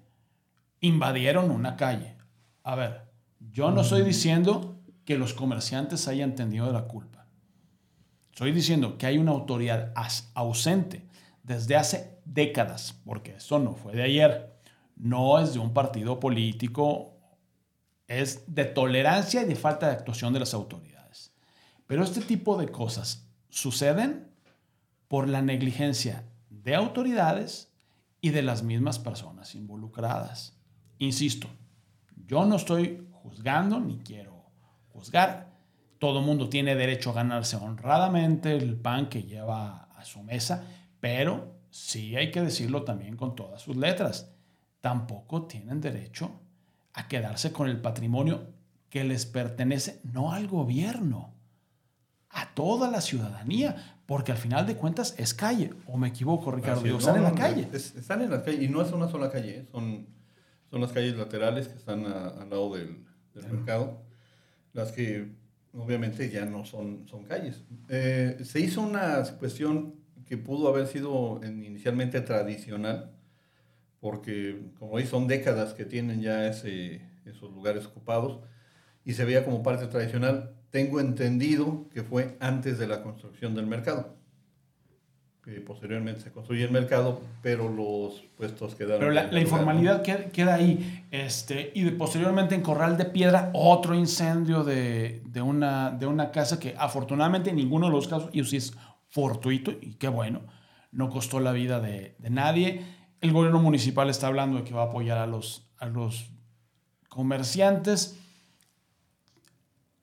Invadieron 0.81 1.51
una 1.51 1.77
calle. 1.77 2.17
A 2.63 2.75
ver, 2.75 3.09
yo 3.53 3.71
no 3.71 3.83
estoy 3.83 4.03
diciendo 4.03 4.81
que 5.05 5.19
los 5.19 5.35
comerciantes 5.35 6.09
hayan 6.09 6.35
tenido 6.35 6.71
la 6.73 6.83
culpa. 6.83 7.27
Estoy 8.33 8.53
diciendo 8.53 8.99
que 8.99 9.07
hay 9.07 9.19
una 9.19 9.33
autoridad 9.33 9.93
ausente 10.35 11.09
desde 11.43 11.77
hace 11.77 12.21
décadas, 12.25 13.01
porque 13.05 13.37
esto 13.37 13.59
no 13.59 13.75
fue 13.75 13.95
de 13.95 14.03
ayer, 14.03 14.58
no 14.99 15.39
es 15.39 15.55
de 15.55 15.61
un 15.61 15.73
partido 15.73 16.19
político, 16.19 17.15
es 18.07 18.43
de 18.53 18.65
tolerancia 18.65 19.43
y 19.43 19.47
de 19.47 19.55
falta 19.55 19.87
de 19.87 19.93
actuación 19.93 20.33
de 20.33 20.41
las 20.41 20.55
autoridades. 20.55 21.33
Pero 21.87 22.03
este 22.03 22.21
tipo 22.21 22.59
de 22.59 22.69
cosas 22.69 23.29
suceden 23.49 24.29
por 25.07 25.29
la 25.29 25.41
negligencia 25.41 26.25
de 26.51 26.75
autoridades 26.75 27.73
y 28.21 28.31
de 28.31 28.43
las 28.43 28.63
mismas 28.63 28.99
personas 28.99 29.55
involucradas. 29.55 30.59
Insisto, 30.99 31.49
yo 32.27 32.45
no 32.45 32.57
estoy 32.57 33.07
juzgando 33.13 33.81
ni 33.81 33.99
quiero 33.99 34.51
juzgar. 34.89 35.57
Todo 35.99 36.21
mundo 36.21 36.49
tiene 36.49 36.75
derecho 36.75 37.11
a 37.11 37.15
ganarse 37.15 37.57
honradamente 37.57 38.57
el 38.57 38.77
pan 38.77 39.09
que 39.09 39.23
lleva 39.23 39.89
a 39.95 40.05
su 40.05 40.23
mesa, 40.23 40.65
pero 41.01 41.55
sí 41.71 42.17
hay 42.17 42.31
que 42.31 42.43
decirlo 42.43 42.83
también 42.83 43.17
con 43.17 43.35
todas 43.35 43.63
sus 43.63 43.77
letras. 43.77 44.33
Tampoco 44.81 45.47
tienen 45.47 45.81
derecho 45.81 46.31
a 46.95 47.09
quedarse 47.09 47.53
con 47.53 47.69
el 47.69 47.81
patrimonio 47.81 48.47
que 48.91 49.05
les 49.05 49.27
pertenece, 49.27 50.01
no 50.05 50.33
al 50.33 50.47
gobierno, 50.49 51.35
a 52.31 52.55
toda 52.55 52.91
la 52.91 53.01
ciudadanía, 53.01 54.01
porque 54.07 54.33
al 54.33 54.39
final 54.39 54.67
de 54.67 54.77
cuentas 54.77 55.15
es 55.19 55.35
calle. 55.35 55.73
¿O 55.87 55.97
me 55.99 56.09
equivoco, 56.09 56.51
Ricardo? 56.51 56.85
Es. 56.87 56.93
están 56.95 57.15
No, 57.15 57.19
en 57.19 57.23
la 57.25 57.31
no, 57.31 57.37
calle. 57.37 57.69
es- 57.73 57.95
están 57.97 58.23
en 58.23 58.31
la 58.31 58.43
calle 58.43 58.65
y 58.65 58.69
no 58.69 58.81
es 58.83 58.93
una 58.93 59.09
sola 59.09 59.31
calle, 59.31 59.59
¿eh? 59.59 59.67
son, 59.71 60.07
son 60.71 60.81
las 60.81 60.93
calles 60.93 61.17
laterales 61.17 61.69
que 61.69 61.77
están 61.79 62.07
a- 62.07 62.29
al 62.29 62.49
lado 62.51 62.75
del, 62.75 63.05
del 63.35 63.49
mercado, 63.53 64.03
las 64.73 64.93
que 64.93 65.35
obviamente 65.75 66.31
ya 66.31 66.45
no 66.47 66.65
son, 66.65 67.07
son 67.09 67.25
calles. 67.25 67.63
Eh, 67.89 68.39
se 68.45 68.61
hizo 68.61 68.81
una 68.81 69.23
cuestión 69.39 69.95
que 70.25 70.37
pudo 70.39 70.69
haber 70.69 70.87
sido 70.87 71.41
en- 71.43 71.63
inicialmente 71.65 72.21
tradicional, 72.23 73.13
porque 74.01 74.61
como 74.79 74.93
veis 74.95 75.09
son 75.09 75.27
décadas 75.27 75.75
que 75.75 75.85
tienen 75.85 76.21
ya 76.21 76.47
ese, 76.47 77.03
esos 77.25 77.51
lugares 77.53 77.87
ocupados 77.87 78.41
y 79.05 79.15
se 79.15 79.25
veía 79.25 79.45
como 79.45 79.63
parte 79.63 79.87
tradicional. 79.87 80.55
Tengo 80.71 81.01
entendido 81.01 81.89
que 81.93 82.03
fue 82.03 82.37
antes 82.41 82.79
de 82.79 82.87
la 82.87 83.03
construcción 83.03 83.55
del 83.55 83.67
mercado 83.67 84.17
que 85.45 85.63
posteriormente 85.63 86.21
se 86.21 86.31
construye 86.31 86.63
el 86.65 86.71
mercado, 86.71 87.23
pero 87.43 87.71
los 87.71 88.21
puestos 88.37 88.75
quedaron. 88.75 88.99
Pero 89.01 89.13
la, 89.13 89.33
la 89.33 89.41
informalidad 89.41 90.03
queda, 90.03 90.25
queda 90.27 90.55
ahí. 90.57 91.07
Este, 91.11 91.73
y 91.75 91.85
de- 91.85 91.93
posteriormente 91.93 92.55
en 92.55 92.61
Corral 92.61 92.99
de 92.99 93.07
Piedra, 93.07 93.51
otro 93.55 93.95
incendio 93.95 94.63
de, 94.63 95.23
de 95.25 95.41
una, 95.41 95.91
de 95.91 96.05
una 96.05 96.33
casa 96.33 96.61
que 96.61 96.75
afortunadamente 96.77 97.49
en 97.49 97.57
ninguno 97.57 97.87
de 97.87 97.93
los 97.93 98.07
casos, 98.09 98.29
y 98.35 98.41
eso 98.41 98.51
sí 98.51 98.59
es 98.59 98.75
fortuito, 99.07 99.71
y 99.71 99.95
qué 99.95 100.09
bueno, 100.09 100.43
no 100.93 101.09
costó 101.09 101.41
la 101.41 101.53
vida 101.53 101.81
de, 101.81 102.15
de 102.19 102.29
nadie. 102.29 102.83
El 103.21 103.33
gobierno 103.33 103.61
municipal 103.61 104.09
está 104.11 104.27
hablando 104.29 104.59
de 104.59 104.65
que 104.65 104.75
va 104.75 104.83
a 104.83 104.87
apoyar 104.87 105.19
a 105.19 105.27
los, 105.27 105.69
a 105.79 105.87
los 105.87 106.31
comerciantes. 107.09 108.17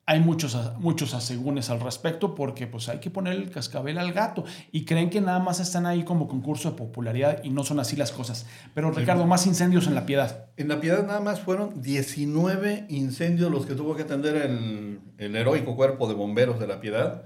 hay 0.07 0.19
muchos, 0.19 0.55
muchos 0.79 1.13
asegúnes 1.15 1.69
al 1.71 1.79
respecto 1.79 2.35
porque 2.35 2.67
pues 2.67 2.89
hay 2.89 2.99
que 2.99 3.09
poner 3.09 3.33
el 3.33 3.49
cascabel 3.49 3.97
al 3.97 4.11
gato 4.13 4.43
y 4.71 4.85
creen 4.85 5.09
que 5.09 5.19
nada 5.21 5.39
más 5.39 5.59
están 5.59 5.85
ahí 5.87 6.03
como 6.03 6.27
concurso 6.27 6.69
de 6.71 6.77
popularidad 6.77 7.41
y 7.43 7.49
no 7.49 7.63
son 7.63 7.79
así 7.79 7.95
las 7.95 8.11
cosas. 8.11 8.45
Pero 8.75 8.91
Ricardo, 8.91 9.25
más 9.25 9.47
incendios 9.47 9.87
en 9.87 9.95
La 9.95 10.05
Piedad. 10.05 10.49
En 10.57 10.67
La 10.67 10.79
Piedad 10.79 11.05
nada 11.07 11.21
más 11.21 11.39
fueron 11.39 11.81
19 11.81 12.85
incendios 12.89 13.49
los 13.51 13.65
que 13.65 13.73
tuvo 13.75 13.95
que 13.95 14.03
atender 14.03 14.35
el, 14.35 14.99
el 15.17 15.35
heroico 15.35 15.75
cuerpo 15.75 16.07
de 16.07 16.13
bomberos 16.13 16.59
de 16.59 16.67
La 16.67 16.79
Piedad. 16.81 17.23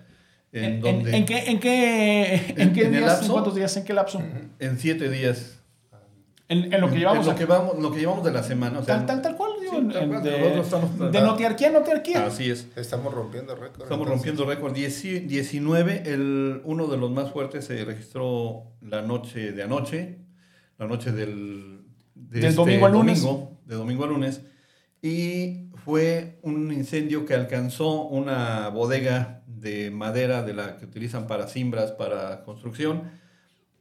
¿En, 0.52 0.80
donde, 0.82 1.16
en 1.16 1.26
qué, 1.26 1.50
en 1.52 1.60
qué, 1.60 2.34
en 2.36 2.60
¿En- 2.62 2.74
qué 2.74 2.86
en 2.86 2.92
días? 2.92 3.02
¿En 3.04 3.08
lapso? 3.08 3.34
cuántos 3.34 3.56
días? 3.56 3.76
¿En 3.78 3.84
qué 3.84 3.94
lapso? 3.94 4.22
en 4.60 4.80
siete 4.80 5.10
días. 5.10 5.59
En, 6.50 6.74
en 6.74 6.82
lo 6.82 6.90
que 6.90 6.98
llevamos 6.98 7.26
en 7.26 7.30
a- 7.30 7.34
lo 7.34 7.40
que 7.40 7.46
vamos, 7.46 7.80
lo 7.80 7.92
que 7.92 8.00
llevamos 8.00 8.26
de 8.26 8.32
la 8.32 8.42
semana. 8.44 8.80
O 8.80 8.84
sea, 8.84 8.98
tal, 8.98 9.06
tal, 9.06 9.22
tal 9.22 9.36
cual, 9.38 9.52
digo, 9.62 9.72
Sí, 9.74 9.78
en- 9.78 9.92
tal 9.92 10.08
cual, 10.10 10.24
de, 10.24 10.60
estamos- 10.60 11.12
de 11.12 11.22
notiarquía 11.22 11.68
a 11.70 11.72
notiarquía. 11.72 12.26
Así 12.26 12.50
es. 12.50 12.68
Estamos 12.76 13.14
rompiendo 13.14 13.54
récord. 13.56 13.84
Estamos 13.84 14.08
entonces. 14.08 14.28
rompiendo 14.36 14.46
récord. 14.46 14.74
Dieci- 14.76 15.26
19, 15.28 16.04
el, 16.08 16.62
uno 16.66 16.88
de 16.88 16.98
los 16.98 17.12
más 17.12 17.32
fuertes 17.32 17.66
se 17.66 17.86
registró 17.86 18.64
la 18.82 19.02
noche 19.04 19.52
de 19.52 19.62
anoche, 19.64 20.18
la 20.80 20.88
noche 20.88 21.12
del, 21.12 21.82
de 22.16 22.40
Del 22.42 22.56
domingo 22.56 22.88
al 22.88 22.94
lunes. 22.94 23.22
domingo, 23.22 23.60
de 23.66 23.76
domingo 23.76 24.04
a 24.06 24.08
lunes, 24.08 24.42
y 25.04 25.70
fue 25.86 26.40
un 26.42 26.72
incendio 26.74 27.26
que 27.28 27.36
alcanzó 27.36 28.02
una 28.08 28.70
bodega 28.70 29.44
de 29.46 29.92
madera 29.92 30.42
de 30.44 30.54
la 30.54 30.78
que 30.78 30.86
utilizan 30.86 31.28
para 31.28 31.48
cimbras, 31.48 31.92
para 31.92 32.44
construcción. 32.44 33.04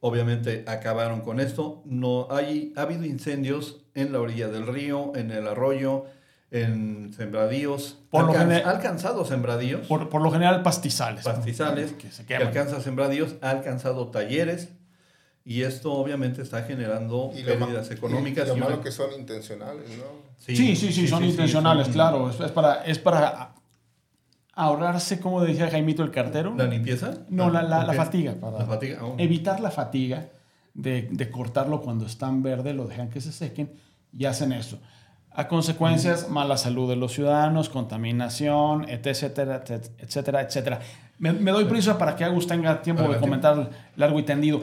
Obviamente 0.01 0.63
acabaron 0.67 1.21
con 1.21 1.39
esto. 1.39 1.81
No 1.85 2.27
hay, 2.31 2.73
ha 2.77 2.83
habido 2.83 3.05
incendios 3.05 3.81
en 3.95 4.13
la 4.13 4.19
orilla 4.21 4.47
del 4.47 4.65
río, 4.67 5.11
en 5.15 5.31
el 5.31 5.47
arroyo, 5.47 6.05
en 6.51 7.13
sembradíos. 7.13 7.97
Por 8.09 8.25
lo 8.25 8.33
general- 8.33 8.63
ha 8.65 8.69
alcanzado 8.71 9.25
sembradíos, 9.25 9.87
Por, 9.87 10.09
por 10.09 10.21
lo 10.21 10.31
general, 10.31 10.63
pastizales. 10.63 11.25
¿no? 11.25 11.33
pastizales, 11.33 11.93
Que 11.93 12.11
se 12.11 12.25
que 12.25 12.35
alcanza 12.35 12.81
sembradíos, 12.81 13.35
ha 13.41 13.49
alcanzado 13.49 14.07
talleres. 14.07 14.69
Y 15.45 15.63
esto 15.63 15.91
obviamente 15.93 16.41
está 16.43 16.63
generando 16.63 17.31
Y 17.35 17.43
pérdidas 17.43 17.89
económicas. 17.91 18.45
y 18.45 18.49
lo 18.51 18.57
y 18.57 18.59
malo 18.59 18.81
que 18.81 18.91
son 18.91 19.11
intencionales, 19.13 19.89
¿no? 19.97 20.03
Sí, 20.37 20.75
sí, 20.75 20.91
sí, 20.93 21.07
son 21.07 21.23
intencionales, 21.25 21.85
son- 21.87 21.93
claro. 21.93 22.29
Es, 22.29 22.39
es 22.39 22.51
para, 22.51 22.85
es 22.85 22.99
para 22.99 23.53
ahorrarse, 24.63 25.19
como 25.19 25.41
decía 25.41 25.69
Jaimito 25.69 26.03
el 26.03 26.11
cartero. 26.11 26.53
¿La 26.57 26.65
limpieza? 26.65 27.19
No, 27.29 27.49
la, 27.49 27.61
la, 27.63 27.83
la 27.83 27.91
Ok. 27.91 27.97
fatiga. 27.97 28.33
Para 28.39 28.59
La 28.59 28.65
fatiga. 28.65 28.99
oh. 29.03 29.15
Evitar 29.17 29.59
la 29.59 29.71
fatiga 29.71 30.27
de, 30.73 31.07
de 31.11 31.29
cortarlo 31.31 31.81
cuando 31.81 32.05
están 32.05 32.43
verde, 32.43 32.73
lo 32.73 32.85
dejan 32.85 33.09
que 33.09 33.21
se 33.21 33.31
sequen 33.31 33.71
y 34.17 34.25
hacen 34.25 34.51
eso. 34.51 34.79
A 35.31 35.47
consecuencias, 35.47 36.29
mala 36.29 36.57
salud 36.57 36.89
de 36.89 36.95
los 36.95 37.13
ciudadanos, 37.13 37.69
contaminación, 37.69 38.85
etcétera, 38.89 39.63
etcétera, 40.01 40.41
etcétera. 40.41 40.79
Me, 41.19 41.31
me 41.33 41.51
doy 41.51 41.65
prisa 41.65 41.97
para 41.97 42.15
que 42.15 42.23
Agus 42.23 42.47
tenga 42.47 42.81
tiempo 42.81 43.01
Adelante. 43.03 43.19
de 43.25 43.29
comentar 43.29 43.69
largo 43.95 44.19
y 44.19 44.23
tendido. 44.23 44.61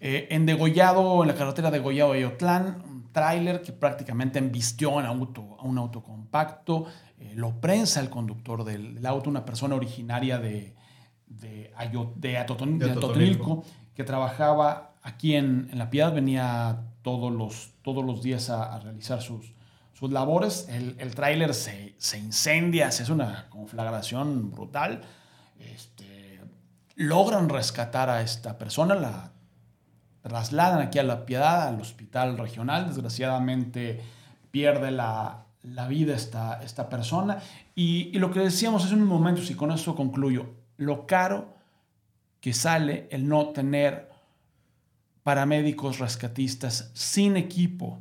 Eh, 0.00 0.26
en 0.30 0.46
Degollado, 0.46 1.22
en 1.22 1.28
la 1.28 1.34
carretera 1.34 1.70
de 1.70 1.78
Degollado 1.78 2.12
de 2.12 2.26
Otlán, 2.26 2.97
tráiler 3.18 3.62
que 3.62 3.72
prácticamente 3.72 4.38
embistió 4.38 4.90
a 4.90 4.96
un 5.02 5.06
auto, 5.06 5.56
a 5.60 5.64
un 5.64 5.76
auto 5.78 6.02
compacto, 6.02 6.86
eh, 7.18 7.32
lo 7.34 7.60
prensa 7.60 8.00
el 8.00 8.08
conductor 8.10 8.64
del, 8.64 8.94
del 8.96 9.06
auto, 9.06 9.28
una 9.30 9.44
persona 9.44 9.74
originaria 9.74 10.38
de, 10.38 10.74
de, 11.26 11.72
Ayo- 11.76 12.12
de 12.16 12.36
Atoton- 12.38 12.78
De 12.78 12.86
de 12.86 12.92
Atotonilco. 12.92 13.44
Atotonilco, 13.52 13.64
que 13.94 14.04
trabajaba 14.04 14.94
aquí 15.02 15.34
en, 15.34 15.68
en 15.72 15.78
La 15.78 15.88
Piedad, 15.90 16.12
venía 16.14 16.84
todos 17.02 17.32
los, 17.32 17.72
todos 17.82 18.04
los 18.04 18.22
días 18.22 18.50
a, 18.50 18.74
a 18.74 18.78
realizar 18.80 19.20
sus, 19.22 19.52
sus 19.94 20.10
labores. 20.12 20.66
El, 20.68 20.94
el 20.98 21.14
tráiler 21.14 21.52
se, 21.54 21.94
se 21.98 22.18
incendia, 22.18 22.90
se 22.92 23.02
hace 23.02 23.12
una 23.12 23.46
conflagración 23.50 24.50
brutal. 24.50 25.00
Este, 25.58 26.40
logran 26.96 27.48
rescatar 27.48 28.08
a 28.10 28.22
esta 28.22 28.58
persona, 28.58 28.94
la 28.94 29.32
trasladan 30.28 30.80
aquí 30.80 30.98
a 30.98 31.02
La 31.02 31.26
Piedad, 31.26 31.68
al 31.68 31.80
hospital 31.80 32.38
regional. 32.38 32.86
Desgraciadamente 32.86 34.00
pierde 34.50 34.90
la, 34.92 35.44
la 35.62 35.88
vida 35.88 36.14
esta, 36.14 36.62
esta 36.62 36.88
persona. 36.88 37.38
Y, 37.74 38.10
y 38.14 38.18
lo 38.18 38.30
que 38.30 38.40
decíamos 38.40 38.84
hace 38.84 38.94
unos 38.94 39.08
momentos, 39.08 39.50
y 39.50 39.54
con 39.54 39.72
esto 39.72 39.94
concluyo, 39.96 40.50
lo 40.76 41.06
caro 41.06 41.56
que 42.40 42.52
sale 42.52 43.08
el 43.10 43.26
no 43.28 43.48
tener 43.48 44.08
paramédicos 45.22 45.98
rescatistas 45.98 46.90
sin 46.94 47.36
equipo. 47.36 47.98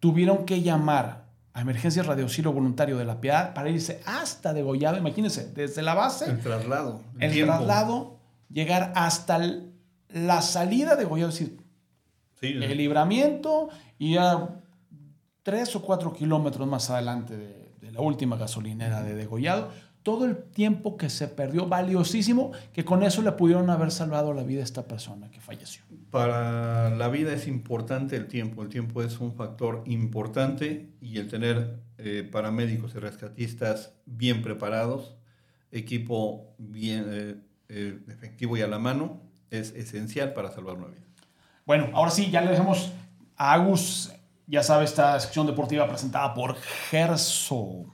Tuvieron 0.00 0.44
que 0.44 0.62
llamar 0.62 1.24
a 1.52 1.60
Emergencias 1.60 2.06
Radio 2.06 2.24
Auxilio 2.24 2.52
Voluntario 2.52 2.96
de 2.96 3.04
La 3.04 3.20
Piedad 3.20 3.52
para 3.54 3.68
irse 3.68 4.00
hasta 4.06 4.52
Degollado. 4.52 4.96
Imagínense, 4.96 5.52
desde 5.52 5.82
la 5.82 5.94
base 5.94 6.30
El 6.30 6.40
traslado. 6.40 7.02
el 7.18 7.32
tiempo. 7.32 7.52
traslado, 7.52 8.16
llegar 8.50 8.92
hasta 8.96 9.36
el- 9.36 9.72
la 10.08 10.42
salida 10.42 10.96
de 10.96 11.04
Goya, 11.04 11.28
es 11.28 11.38
decir, 11.38 11.58
Sí, 12.40 12.46
el 12.48 12.76
libramiento 12.76 13.68
y 13.98 14.16
a 14.16 14.60
tres 15.42 15.74
o 15.74 15.82
cuatro 15.82 16.12
kilómetros 16.12 16.68
más 16.68 16.88
adelante 16.88 17.36
de, 17.36 17.72
de 17.80 17.90
la 17.90 18.00
última 18.00 18.36
gasolinera 18.36 19.02
de 19.02 19.16
Degollado, 19.16 19.70
todo 20.02 20.24
el 20.24 20.36
tiempo 20.36 20.96
que 20.96 21.10
se 21.10 21.28
perdió, 21.28 21.66
valiosísimo, 21.66 22.52
que 22.72 22.84
con 22.84 23.02
eso 23.02 23.22
le 23.22 23.32
pudieron 23.32 23.68
haber 23.70 23.90
salvado 23.90 24.32
la 24.32 24.42
vida 24.42 24.60
a 24.60 24.64
esta 24.64 24.86
persona 24.86 25.30
que 25.30 25.40
falleció. 25.40 25.82
Para 26.10 26.90
la 26.90 27.08
vida 27.08 27.32
es 27.34 27.46
importante 27.46 28.16
el 28.16 28.26
tiempo. 28.26 28.62
El 28.62 28.68
tiempo 28.68 29.02
es 29.02 29.20
un 29.20 29.34
factor 29.34 29.82
importante 29.86 30.94
y 31.00 31.18
el 31.18 31.28
tener 31.28 31.80
eh, 31.98 32.26
paramédicos 32.30 32.94
y 32.94 32.98
rescatistas 32.98 33.92
bien 34.06 34.40
preparados, 34.40 35.16
equipo 35.72 36.54
bien 36.56 37.04
eh, 37.08 37.34
eh, 37.68 37.98
efectivo 38.08 38.56
y 38.56 38.62
a 38.62 38.66
la 38.66 38.78
mano, 38.78 39.27
es 39.50 39.70
esencial 39.74 40.32
para 40.32 40.50
salvar 40.50 40.76
una 40.76 40.88
vida. 40.88 41.02
Bueno, 41.64 41.90
ahora 41.94 42.10
sí, 42.10 42.30
ya 42.30 42.40
le 42.40 42.50
dejamos 42.50 42.92
a 43.36 43.52
Agus, 43.52 44.12
ya 44.46 44.62
sabe, 44.62 44.84
esta 44.84 45.18
sección 45.20 45.46
deportiva 45.46 45.86
presentada 45.88 46.34
por 46.34 46.56
Gerso. 46.90 47.84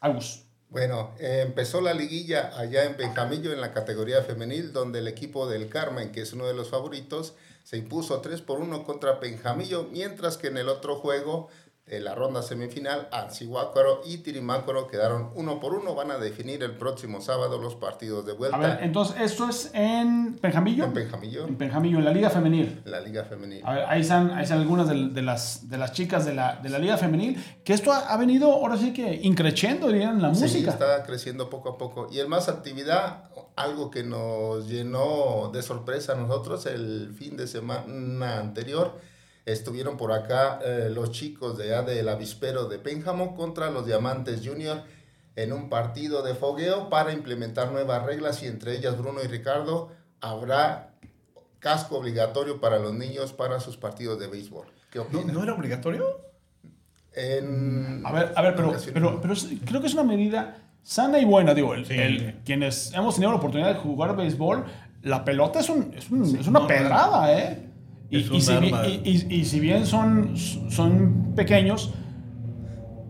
Agus. 0.00 0.42
Bueno, 0.68 1.14
eh, 1.20 1.44
empezó 1.46 1.80
la 1.80 1.94
liguilla 1.94 2.50
allá 2.56 2.84
en 2.84 2.96
Benjamillo 2.96 3.52
en 3.52 3.60
la 3.60 3.72
categoría 3.72 4.22
femenil, 4.22 4.72
donde 4.72 4.98
el 4.98 5.08
equipo 5.08 5.48
del 5.48 5.68
Carmen, 5.68 6.10
que 6.10 6.22
es 6.22 6.32
uno 6.32 6.46
de 6.46 6.54
los 6.54 6.70
favoritos, 6.70 7.34
se 7.62 7.76
impuso 7.76 8.20
3 8.20 8.42
por 8.42 8.60
1 8.60 8.84
contra 8.84 9.12
Benjamillo, 9.12 9.88
mientras 9.90 10.36
que 10.36 10.48
en 10.48 10.58
el 10.58 10.68
otro 10.68 10.96
juego 10.96 11.48
de 11.86 12.00
la 12.00 12.16
ronda 12.16 12.42
semifinal, 12.42 13.08
Anzihuácaro 13.12 14.00
y 14.04 14.18
Tirimácaro 14.18 14.88
quedaron 14.88 15.30
1 15.36 15.60
por 15.60 15.72
1. 15.72 15.94
Van 15.94 16.10
a 16.10 16.18
definir 16.18 16.64
el 16.64 16.72
próximo 16.76 17.20
sábado 17.20 17.58
los 17.58 17.76
partidos 17.76 18.26
de 18.26 18.32
vuelta 18.32 18.56
A 18.56 18.60
ver, 18.60 18.78
entonces, 18.82 19.14
esto 19.20 19.48
es 19.48 19.70
en 19.72 20.34
Penjamillo. 20.40 20.82
en 20.84 20.92
Benjamillo, 20.94 21.46
En 21.46 21.54
Penjamillo, 21.56 21.98
en 21.98 22.04
la 22.04 22.10
Liga 22.12 22.28
Femenil. 22.30 22.82
la 22.86 23.00
liga 23.00 23.22
femenil. 23.24 23.62
A 23.64 23.72
ver, 23.74 23.84
ahí 23.86 24.00
están, 24.00 24.32
ahí 24.32 24.42
están 24.42 24.58
algunas 24.62 24.88
de, 24.88 25.10
de 25.10 25.22
las, 25.22 25.68
de 25.70 25.78
las 25.78 25.92
chicas 25.92 26.24
de 26.26 26.34
la, 26.34 26.56
de 26.56 26.68
la 26.70 26.80
Liga 26.80 26.96
Femenil, 26.96 27.40
que 27.62 27.72
esto 27.72 27.92
ha, 27.92 27.98
ha 28.12 28.16
venido, 28.16 28.50
ahora 28.52 28.76
sí 28.76 28.92
que 28.92 29.20
increciendo, 29.22 29.86
dirían, 29.86 30.20
la 30.20 30.34
Sí, 30.34 30.42
música. 30.42 30.70
está 30.72 31.04
creciendo 31.04 31.48
poco 31.48 31.68
a 31.68 31.78
poco. 31.78 32.08
Y 32.10 32.18
el 32.18 32.26
más 32.26 32.48
actividad, 32.48 33.30
algo 33.54 33.92
que 33.92 34.02
nos 34.02 34.66
llenó 34.68 35.50
de 35.52 35.62
sorpresa 35.62 36.14
a 36.14 36.16
nosotros 36.16 36.66
el 36.66 37.14
fin 37.16 37.36
de 37.36 37.46
semana 37.46 38.38
anterior, 38.40 38.98
estuvieron 39.46 39.96
por 39.96 40.12
acá 40.12 40.58
eh, 40.64 40.88
los 40.92 41.12
chicos 41.12 41.56
de, 41.56 41.72
allá 41.74 41.82
del 41.82 42.08
avispero 42.08 42.66
de 42.68 42.78
Pénjamo 42.78 43.34
contra 43.34 43.70
los 43.70 43.86
Diamantes 43.86 44.42
Junior 44.46 44.82
en 45.36 45.52
un 45.52 45.68
partido 45.68 46.22
de 46.22 46.34
fogueo 46.34 46.90
para 46.90 47.12
implementar 47.12 47.70
nuevas 47.70 48.02
reglas 48.04 48.42
y 48.42 48.46
entre 48.46 48.76
ellas 48.76 48.98
Bruno 48.98 49.20
y 49.22 49.28
Ricardo 49.28 49.90
habrá 50.20 50.90
casco 51.60 51.98
obligatorio 51.98 52.60
para 52.60 52.78
los 52.78 52.92
niños 52.94 53.32
para 53.32 53.60
sus 53.60 53.76
partidos 53.76 54.18
de 54.18 54.26
béisbol. 54.26 54.66
¿Qué 54.90 54.98
¿No, 54.98 55.04
opinan? 55.04 55.32
no 55.34 55.42
era 55.42 55.54
obligatorio? 55.54 56.20
En 57.14 58.02
A 58.04 58.12
ver, 58.12 58.32
a 58.36 58.42
ver, 58.42 58.54
pero, 58.56 58.74
pero, 58.92 59.10
no. 59.12 59.20
creo 59.64 59.80
que 59.80 59.86
es 59.86 59.94
una 59.94 60.02
medida 60.04 60.58
sana 60.82 61.18
y 61.18 61.24
buena. 61.24 61.54
Digo, 61.54 61.72
el- 61.74 61.86
Sí. 61.86 61.94
el- 61.94 62.40
quienes 62.44 62.92
hemos 62.92 63.14
tenido 63.14 63.30
la 63.32 63.38
oportunidad 63.38 63.68
de 63.74 63.80
jugar 63.80 64.14
béisbol, 64.16 64.64
la 65.02 65.24
pelota 65.24 65.60
es, 65.60 65.68
un- 65.70 65.92
es, 65.96 66.10
un- 66.10 66.24
es 66.38 66.46
una 66.46 66.60
no, 66.60 66.66
pedrada, 66.66 67.32
¿eh? 67.38 67.65
Y, 68.10 68.22
si, 68.22 68.52
y- 68.52 69.00
y- 69.04 69.34
y 69.40 69.44
si 69.44 69.60
bien 69.60 69.84
son, 69.86 70.36
son 70.36 71.32
pequeños, 71.34 71.92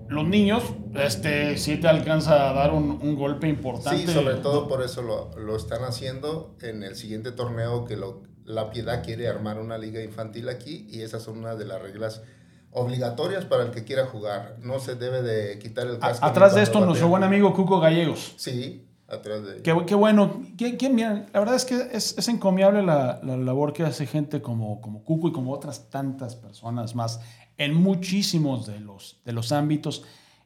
los 0.09 0.27
niños, 0.27 0.63
este, 0.95 1.57
sí 1.59 1.77
te 1.79 1.89
alcanza 1.89 2.49
a 2.49 2.53
dar 2.53 2.73
un, 2.73 2.99
un 3.03 3.17
golpe 3.17 3.49
importante. 3.49 4.07
Sí, 4.07 4.13
sobre 4.13 4.37
todo 4.37 4.69
por 4.69 4.83
eso 4.83 5.03
lo, 5.03 5.31
lo 5.39 5.57
están 5.57 5.83
haciendo 5.85 6.57
en 6.63 6.83
el 6.83 6.95
siguiente 6.97 7.33
torneo 7.33 7.85
que 7.85 7.97
lo, 7.97 8.23
La 8.45 8.71
Piedad 8.71 9.03
quiere 9.05 9.29
armar 9.29 9.59
una 9.61 9.77
liga 9.79 10.01
infantil 10.03 10.49
aquí 10.49 10.87
y 10.91 11.03
esas 11.03 11.23
son 11.25 11.39
una 11.39 11.57
de 11.57 11.65
las 11.67 11.83
reglas 11.83 12.23
obligatorias 12.71 13.45
para 13.45 13.65
el 13.65 13.71
que 13.71 13.85
quiera 13.85 14.07
jugar. 14.07 14.57
No 14.63 14.79
se 14.79 14.95
debe 14.95 15.23
de 15.23 15.59
quitar 15.59 15.87
el 15.89 15.99
casco. 15.99 16.25
atrás 16.25 16.55
de 16.55 16.63
esto, 16.63 16.85
nuestro 16.85 17.09
buen 17.09 17.23
amigo 17.25 17.53
Cuco 17.55 17.81
Gallegos. 17.81 18.35
Sí, 18.37 18.86
atrás 19.09 19.45
de 19.45 19.63
Qué, 19.63 19.75
qué 19.87 19.95
bueno. 19.95 20.43
Qué- 20.59 20.77
qué 20.77 20.89
bien. 20.89 21.27
La 21.33 21.41
verdad 21.41 21.55
es 21.57 21.65
que 21.65 21.77
es, 21.93 22.17
es 22.19 22.29
encomiable 22.29 22.83
la, 22.83 23.21
la 23.23 23.37
labor 23.37 23.73
que 23.73 23.83
hace 23.85 24.07
gente 24.07 24.43
como, 24.43 24.81
como 24.81 25.05
Cuco 25.05 25.29
y 25.29 25.33
como 25.33 25.53
otras 25.53 25.89
tantas 25.91 26.35
personas 26.37 26.95
más 26.95 27.21
en 27.59 27.75
muchísimos 27.75 28.67
de 28.67 28.81
los, 28.81 29.21
de 29.25 29.33
los 29.33 29.53
ámbitos. 29.53 30.05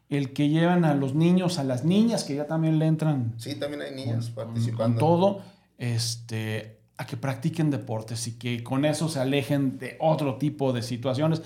el 0.09 0.33
que 0.33 0.49
llevan 0.49 0.85
a 0.85 0.95
los 0.95 1.15
niños, 1.15 1.59
a 1.59 1.65
las 1.65 1.85
niñas, 1.85 2.25
que 2.25 2.35
ya 2.35 2.47
también 2.47 2.79
le 2.81 2.87
entran 2.87 3.35
Sí, 3.39 3.55
también 3.55 3.83
hay 3.83 3.95
niños 3.95 4.31
con 4.31 4.45
participando. 4.47 4.99
todo, 4.99 5.41
este, 5.79 6.81
a 6.97 7.07
que 7.07 7.17
practiquen 7.17 7.71
deportes 7.71 8.27
y 8.27 8.39
que 8.39 8.63
con 8.63 8.85
eso 8.85 9.09
se 9.09 9.19
alejen 9.21 9.79
de 9.79 9.97
otro 10.01 10.37
tipo 10.37 10.73
de 10.73 10.83
situaciones. 10.83 11.43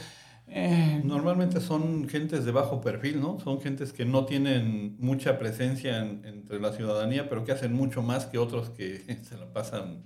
Eh, 0.47 1.01
Normalmente 1.05 1.61
son 1.61 2.09
gentes 2.09 2.45
de 2.45 2.53
bajo 2.53 2.81
perfil, 2.81 3.21
¿no? 3.21 3.41
Son 3.41 3.61
gentes 3.61 3.93
que 3.93 4.05
no 4.05 4.27
tienen 4.27 4.97
mucha 4.99 5.39
presencia 5.39 5.99
en- 5.99 6.25
entre 6.25 6.61
la 6.61 6.73
ciudadanía, 6.73 7.29
pero 7.29 7.45
que 7.45 7.53
hacen 7.53 7.73
mucho 7.73 8.03
más 8.03 8.27
que 8.27 8.39
otros 8.39 8.71
que 8.71 8.99
se 9.29 9.37
la 9.39 9.47
pasan 9.53 10.05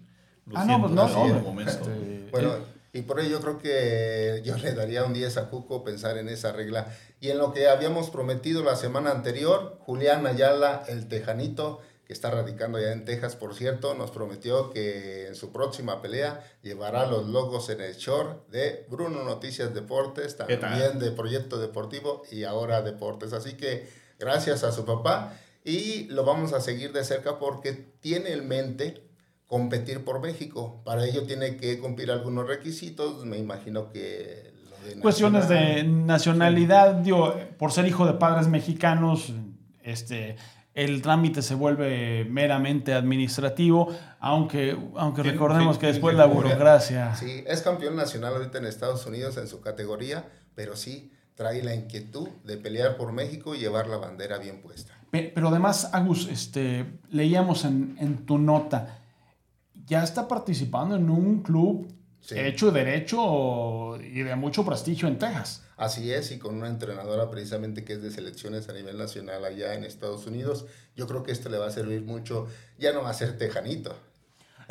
ah, 0.55 0.65
no, 0.65 0.81
pues 0.81 0.93
luciendo 0.93 0.95
no, 0.95 1.03
así 1.03 1.15
no, 1.15 1.27
en 1.27 1.37
el 1.37 1.43
momento. 1.43 1.71
este, 1.73 2.29
Bueno, 2.31 2.55
eh, 2.55 2.63
y 2.95 3.03
por 3.03 3.21
ello 3.21 3.31
yo 3.31 3.41
creo 3.41 3.59
que 3.59 4.43
yo 4.45 4.57
le 4.57 4.75
daría 4.75 5.05
un 5.05 5.13
10 5.13 5.37
a 5.37 5.51
Cuco 5.51 5.85
pensar 5.85 6.17
en 6.19 6.29
esa 6.29 6.53
regla. 6.53 6.87
Y 7.21 7.29
en 7.31 7.39
lo 7.39 7.53
que 7.53 7.69
habíamos 7.69 8.11
prometido 8.11 8.63
la 8.65 8.77
semana 8.77 9.11
anterior, 9.11 9.79
Julián 9.81 10.27
Ayala, 10.27 10.85
el 10.89 11.07
tejanito, 11.09 11.81
que 12.09 12.15
está 12.15 12.31
radicando 12.31 12.81
ya 12.81 12.91
en 12.93 13.05
Texas, 13.05 13.37
por 13.37 13.55
cierto, 13.55 13.95
nos 13.95 14.11
prometió 14.11 14.71
que 14.71 15.29
en 15.29 15.35
su 15.35 15.53
próxima 15.53 16.01
pelea 16.01 16.43
llevará 16.63 17.05
los 17.07 17.29
logos 17.29 17.69
en 17.69 17.83
el 17.83 17.95
short 17.97 18.49
de 18.49 18.87
Bruno 18.89 19.25
Noticias 19.25 19.75
Deportes, 19.75 20.39
también 20.39 20.99
de 20.99 21.11
Proyecto 21.11 21.59
Deportivo 21.59 22.23
y 22.33 22.45
ahora 22.45 22.81
Deportes. 22.81 23.35
Así 23.35 23.53
que 23.59 23.87
gracias 24.19 24.65
a 24.65 24.73
su 24.73 24.87
papá 24.87 25.35
y 25.65 26.05
lo 26.05 26.25
vamos 26.25 26.55
a 26.55 26.63
seguir 26.63 26.93
de 26.95 27.05
cerca 27.05 27.39
porque 27.39 27.73
tiene 28.01 28.33
en 28.33 28.49
mente 28.49 29.05
competir 29.47 30.03
por 30.03 30.21
México. 30.21 30.81
Para 30.87 31.05
ello 31.05 31.25
tiene 31.25 31.59
que 31.59 31.79
cumplir 31.79 32.11
algunos 32.11 32.49
requisitos, 32.49 33.27
me 33.27 33.37
imagino 33.37 33.91
que... 33.91 34.51
lo 34.71 34.89
de 34.89 35.01
cuestiones 35.01 35.47
de 35.47 35.85
nacional- 35.85 36.07
nacionalidad, 36.07 36.95
digo, 36.95 37.35
por 37.59 37.71
ser 37.71 37.87
hijo 37.87 38.07
de 38.07 38.15
padres 38.15 38.49
mexicanos, 38.49 39.31
este, 39.83 40.37
el 40.85 41.03
trámite 41.03 41.43
se 41.43 41.55
vuelve 41.55 42.25
meramente 42.31 42.95
administrativo, 42.95 43.89
aunque, 44.21 44.77
aunque 44.97 45.23
recordemos 45.23 45.77
que 45.79 45.87
después 45.89 46.15
la 46.17 46.27
burocracia... 46.27 47.15
Sí, 47.17 47.43
es 47.47 47.63
campeón 47.63 47.97
nacional 47.97 48.35
ahorita 48.35 48.59
en 48.59 48.65
Estados 48.67 49.05
Unidos 49.07 49.37
en 49.39 49.49
su 49.49 49.61
categoría, 49.61 50.25
pero 50.55 50.77
sí 50.77 51.13
trae 51.35 51.63
la 51.63 51.75
inquietud 51.75 52.29
de 52.45 52.57
pelear 52.57 52.97
por 52.97 53.13
México 53.13 53.55
y 53.55 53.59
llevar 53.59 53.87
la 53.89 53.97
bandera 53.97 54.39
bien 54.39 54.61
puesta. 54.63 54.93
Pe- 55.11 55.33
Pero 55.35 55.49
además, 55.49 55.91
Agus, 55.93 56.29
este, 56.29 56.99
leíamos 57.11 57.65
en, 57.65 57.97
en 58.01 58.25
tu 58.27 58.39
nota, 58.39 58.99
ya 59.87 60.03
está 60.05 60.29
participando 60.29 60.97
en 60.97 61.11
un 61.11 61.43
club 61.43 61.93
Sí. 62.21 62.39
hecho 62.39 62.71
derecho 62.71 63.97
y 64.01 64.23
de 64.23 64.37
mucho 64.37 64.65
prestigio 64.65 65.09
en 65.09 65.19
Texas. 65.19 65.63
Así 65.77 66.13
es, 66.13 66.31
y 66.33 66.39
con 66.39 66.57
una 66.57 66.69
entrenadora 66.69 67.31
precisamente 67.31 67.85
que 67.85 67.95
es 67.95 68.03
de 68.03 68.11
selecciones 68.11 68.69
a 68.69 68.73
nivel 68.73 68.99
nacional 68.99 69.45
allá 69.45 69.75
en 69.75 69.85
Estados 69.85 70.27
Unidos, 70.27 70.67
yo 70.97 71.07
creo 71.07 71.23
que 71.23 71.33
esto 71.33 71.49
le 71.49 71.59
va 71.59 71.67
a 71.69 71.71
servir 71.71 72.03
mucho, 72.03 72.49
ya 72.79 72.93
no 72.93 73.03
va 73.03 73.11
a 73.11 73.15
ser 73.15 73.39
tejanito. 73.39 73.95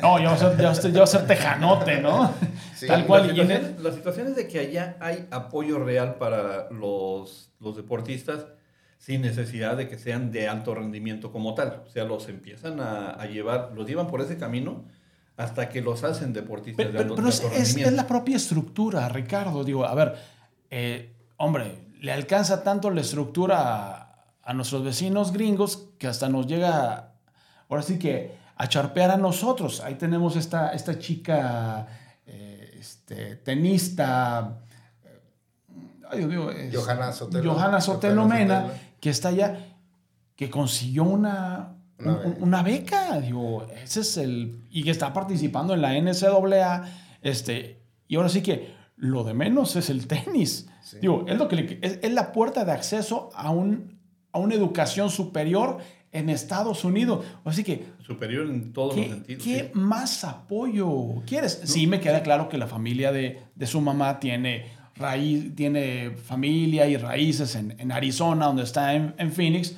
No, 0.00 0.18
ya 0.20 0.26
va 0.28 0.34
a 0.34 0.38
ser, 0.38 0.56
ya 0.92 0.98
va 1.00 1.04
a 1.04 1.06
ser- 1.08 1.22
a 1.22 1.26
tejanote, 1.26 2.00
¿no? 2.00 2.32
Sí, 2.76 2.86
Tal 2.86 3.04
cual. 3.06 3.26
La 3.26 3.34
situación, 3.34 3.76
la 3.82 3.92
situación 3.92 4.26
es 4.28 4.36
de 4.36 4.46
que 4.46 4.60
allá 4.60 4.96
hay 5.00 5.26
apoyo 5.32 5.78
real 5.82 6.14
para 6.16 6.70
los, 6.70 7.50
los 7.58 7.74
deportistas 7.76 8.46
sin 8.98 9.22
necesidad 9.22 9.76
de 9.76 9.88
que 9.88 9.98
sean 9.98 10.30
de 10.30 10.46
alto 10.46 10.74
rendimiento 10.76 11.32
como 11.32 11.54
tal. 11.54 11.82
O 11.86 11.90
sea, 11.90 12.04
los 12.04 12.28
empiezan 12.28 12.78
a, 12.80 13.10
a 13.10 13.26
llevar, 13.26 13.72
los 13.74 13.88
llevan 13.88 14.06
por 14.06 14.20
ese 14.20 14.36
camino 14.36 14.84
hasta 15.38 15.68
que 15.68 15.80
los 15.80 16.04
hacen 16.04 16.32
deportistas 16.34 16.84
Pero, 16.86 16.92
de 16.92 16.98
alto, 17.04 17.14
pero 17.14 17.28
de 17.28 17.58
es, 17.60 17.76
es- 17.76 17.92
la 17.92 18.06
propia 18.06 18.36
estructura, 18.36 19.08
Ricardo. 19.08 19.64
Digo, 19.64 19.86
a 19.86 19.94
ver, 19.94 20.16
eh, 20.70 21.14
hombre, 21.38 21.86
le 22.00 22.12
alcanza 22.12 22.62
tanto 22.62 22.90
la 22.90 23.00
estructura 23.00 23.56
a, 23.60 24.24
a 24.42 24.52
nuestros 24.52 24.84
vecinos 24.84 25.32
gringos 25.32 25.88
que 25.98 26.06
hasta 26.08 26.28
nos 26.28 26.46
llega, 26.46 27.12
ahora 27.68 27.82
sí 27.82 27.98
que, 27.98 28.36
a 28.56 28.68
charpear 28.68 29.12
a 29.12 29.16
nosotros. 29.16 29.80
Ahí 29.80 29.94
tenemos 29.94 30.34
esta, 30.36 30.72
esta 30.72 30.98
chica 30.98 31.86
eh, 32.26 32.76
este, 32.78 33.36
tenista. 33.36 34.58
eh, 35.04 35.20
ay, 36.10 36.28
es- 36.68 36.76
Johanna 36.76 37.12
Sotelo. 37.12 37.54
Johanna 37.54 37.80
Sotelo 37.80 38.26
Mena, 38.26 38.62
Sotelo. 38.62 38.80
que 39.00 39.10
está 39.10 39.28
allá, 39.28 39.56
que 40.34 40.50
consiguió 40.50 41.04
una, 41.04 41.74
Una 41.98 42.12
un- 42.16 42.22
beca. 42.32 42.44
una 42.44 42.62
beca. 42.62 43.20
Digo, 43.20 43.66
ese 43.82 44.00
es 44.00 44.16
el. 44.16 44.62
Y 44.70 44.82
que 44.82 44.90
está 44.90 45.12
participando 45.12 45.74
en 45.74 45.82
la 45.82 45.94
NCAA. 45.96 46.84
Este, 47.22 47.80
y 48.06 48.16
ahora 48.16 48.28
sí 48.28 48.42
que 48.42 48.76
lo 48.96 49.24
de 49.24 49.34
menos 49.34 49.76
es 49.76 49.90
el 49.90 50.06
tenis. 50.06 50.68
Sí. 50.82 50.98
Digo, 51.00 51.24
es, 51.28 51.36
lo 51.36 51.48
que 51.48 51.56
le- 51.56 51.78
es, 51.82 51.98
es 52.02 52.12
la 52.12 52.32
puerta 52.32 52.64
de 52.64 52.72
acceso 52.72 53.30
a, 53.34 53.50
un, 53.50 53.98
a 54.32 54.38
una 54.38 54.54
educación 54.54 55.10
superior 55.10 55.78
en 56.12 56.30
Estados 56.30 56.84
Unidos. 56.84 57.24
Así 57.44 57.62
que, 57.62 57.84
Superior 58.06 58.46
en 58.46 58.72
todos 58.72 58.96
los 58.96 59.04
¿qué, 59.04 59.12
sentidos. 59.12 59.42
qué 59.44 59.58
sí. 59.64 59.70
más 59.74 60.24
apoyo 60.24 61.22
quieres? 61.26 61.60
Sí, 61.64 61.86
me 61.86 62.00
queda 62.00 62.22
claro 62.22 62.48
que 62.48 62.56
la 62.58 62.66
familia 62.66 63.12
de, 63.12 63.42
de 63.54 63.66
su 63.66 63.80
mamá 63.82 64.18
tiene, 64.18 64.64
raíz, 64.96 65.54
tiene 65.54 66.12
familia 66.16 66.86
y 66.88 66.96
raíces 66.96 67.54
en, 67.56 67.74
en 67.78 67.92
Arizona, 67.92 68.46
donde 68.46 68.62
está 68.62 68.94
en, 68.94 69.14
en 69.18 69.30
Phoenix, 69.32 69.76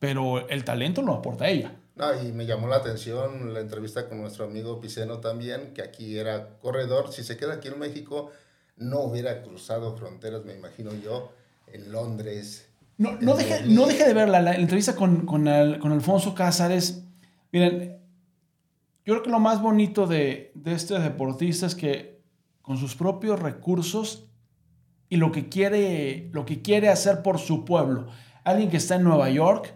pero 0.00 0.48
el 0.48 0.64
talento 0.64 1.02
lo 1.02 1.14
aporta 1.14 1.48
ella. 1.48 1.76
No, 1.94 2.06
y 2.22 2.32
me 2.32 2.46
llamó 2.46 2.66
la 2.66 2.76
atención 2.76 3.52
la 3.54 3.60
entrevista 3.60 4.08
con 4.08 4.20
nuestro 4.20 4.46
amigo 4.46 4.80
Piceno 4.80 5.18
también, 5.18 5.72
que 5.74 5.82
aquí 5.82 6.18
era 6.18 6.58
corredor. 6.60 7.12
Si 7.12 7.22
se 7.22 7.36
queda 7.36 7.54
aquí 7.54 7.68
en 7.68 7.78
México, 7.78 8.30
no 8.76 9.00
hubiera 9.00 9.42
cruzado 9.42 9.96
fronteras, 9.96 10.44
me 10.44 10.54
imagino 10.54 10.90
yo, 10.94 11.30
en 11.72 11.92
Londres. 11.92 12.66
No, 12.96 13.12
no, 13.20 13.34
deje, 13.34 13.62
no 13.66 13.86
deje 13.86 14.06
de 14.06 14.14
verla, 14.14 14.40
la, 14.40 14.52
la 14.52 14.58
entrevista 14.58 14.96
con, 14.96 15.26
con, 15.26 15.46
el- 15.46 15.78
con 15.78 15.92
Alfonso 15.92 16.34
Cázares. 16.34 17.04
Miren, 17.52 17.98
yo 19.04 19.14
creo 19.14 19.22
que 19.22 19.30
lo 19.30 19.38
más 19.40 19.60
bonito 19.60 20.06
de, 20.06 20.52
de 20.54 20.72
este 20.72 20.98
deportista 20.98 21.66
es 21.66 21.74
que 21.74 22.20
con 22.62 22.76
sus 22.78 22.94
propios 22.96 23.40
recursos 23.40 24.26
y 25.08 25.16
lo 25.16 25.32
que 25.32 25.48
quiere, 25.48 26.30
lo 26.32 26.46
que 26.46 26.62
quiere 26.62 26.88
hacer 26.88 27.22
por 27.22 27.38
su 27.38 27.64
pueblo. 27.64 28.06
Alguien 28.44 28.70
que 28.70 28.76
está 28.78 28.94
en 28.94 29.02
Nueva 29.04 29.28
York, 29.30 29.74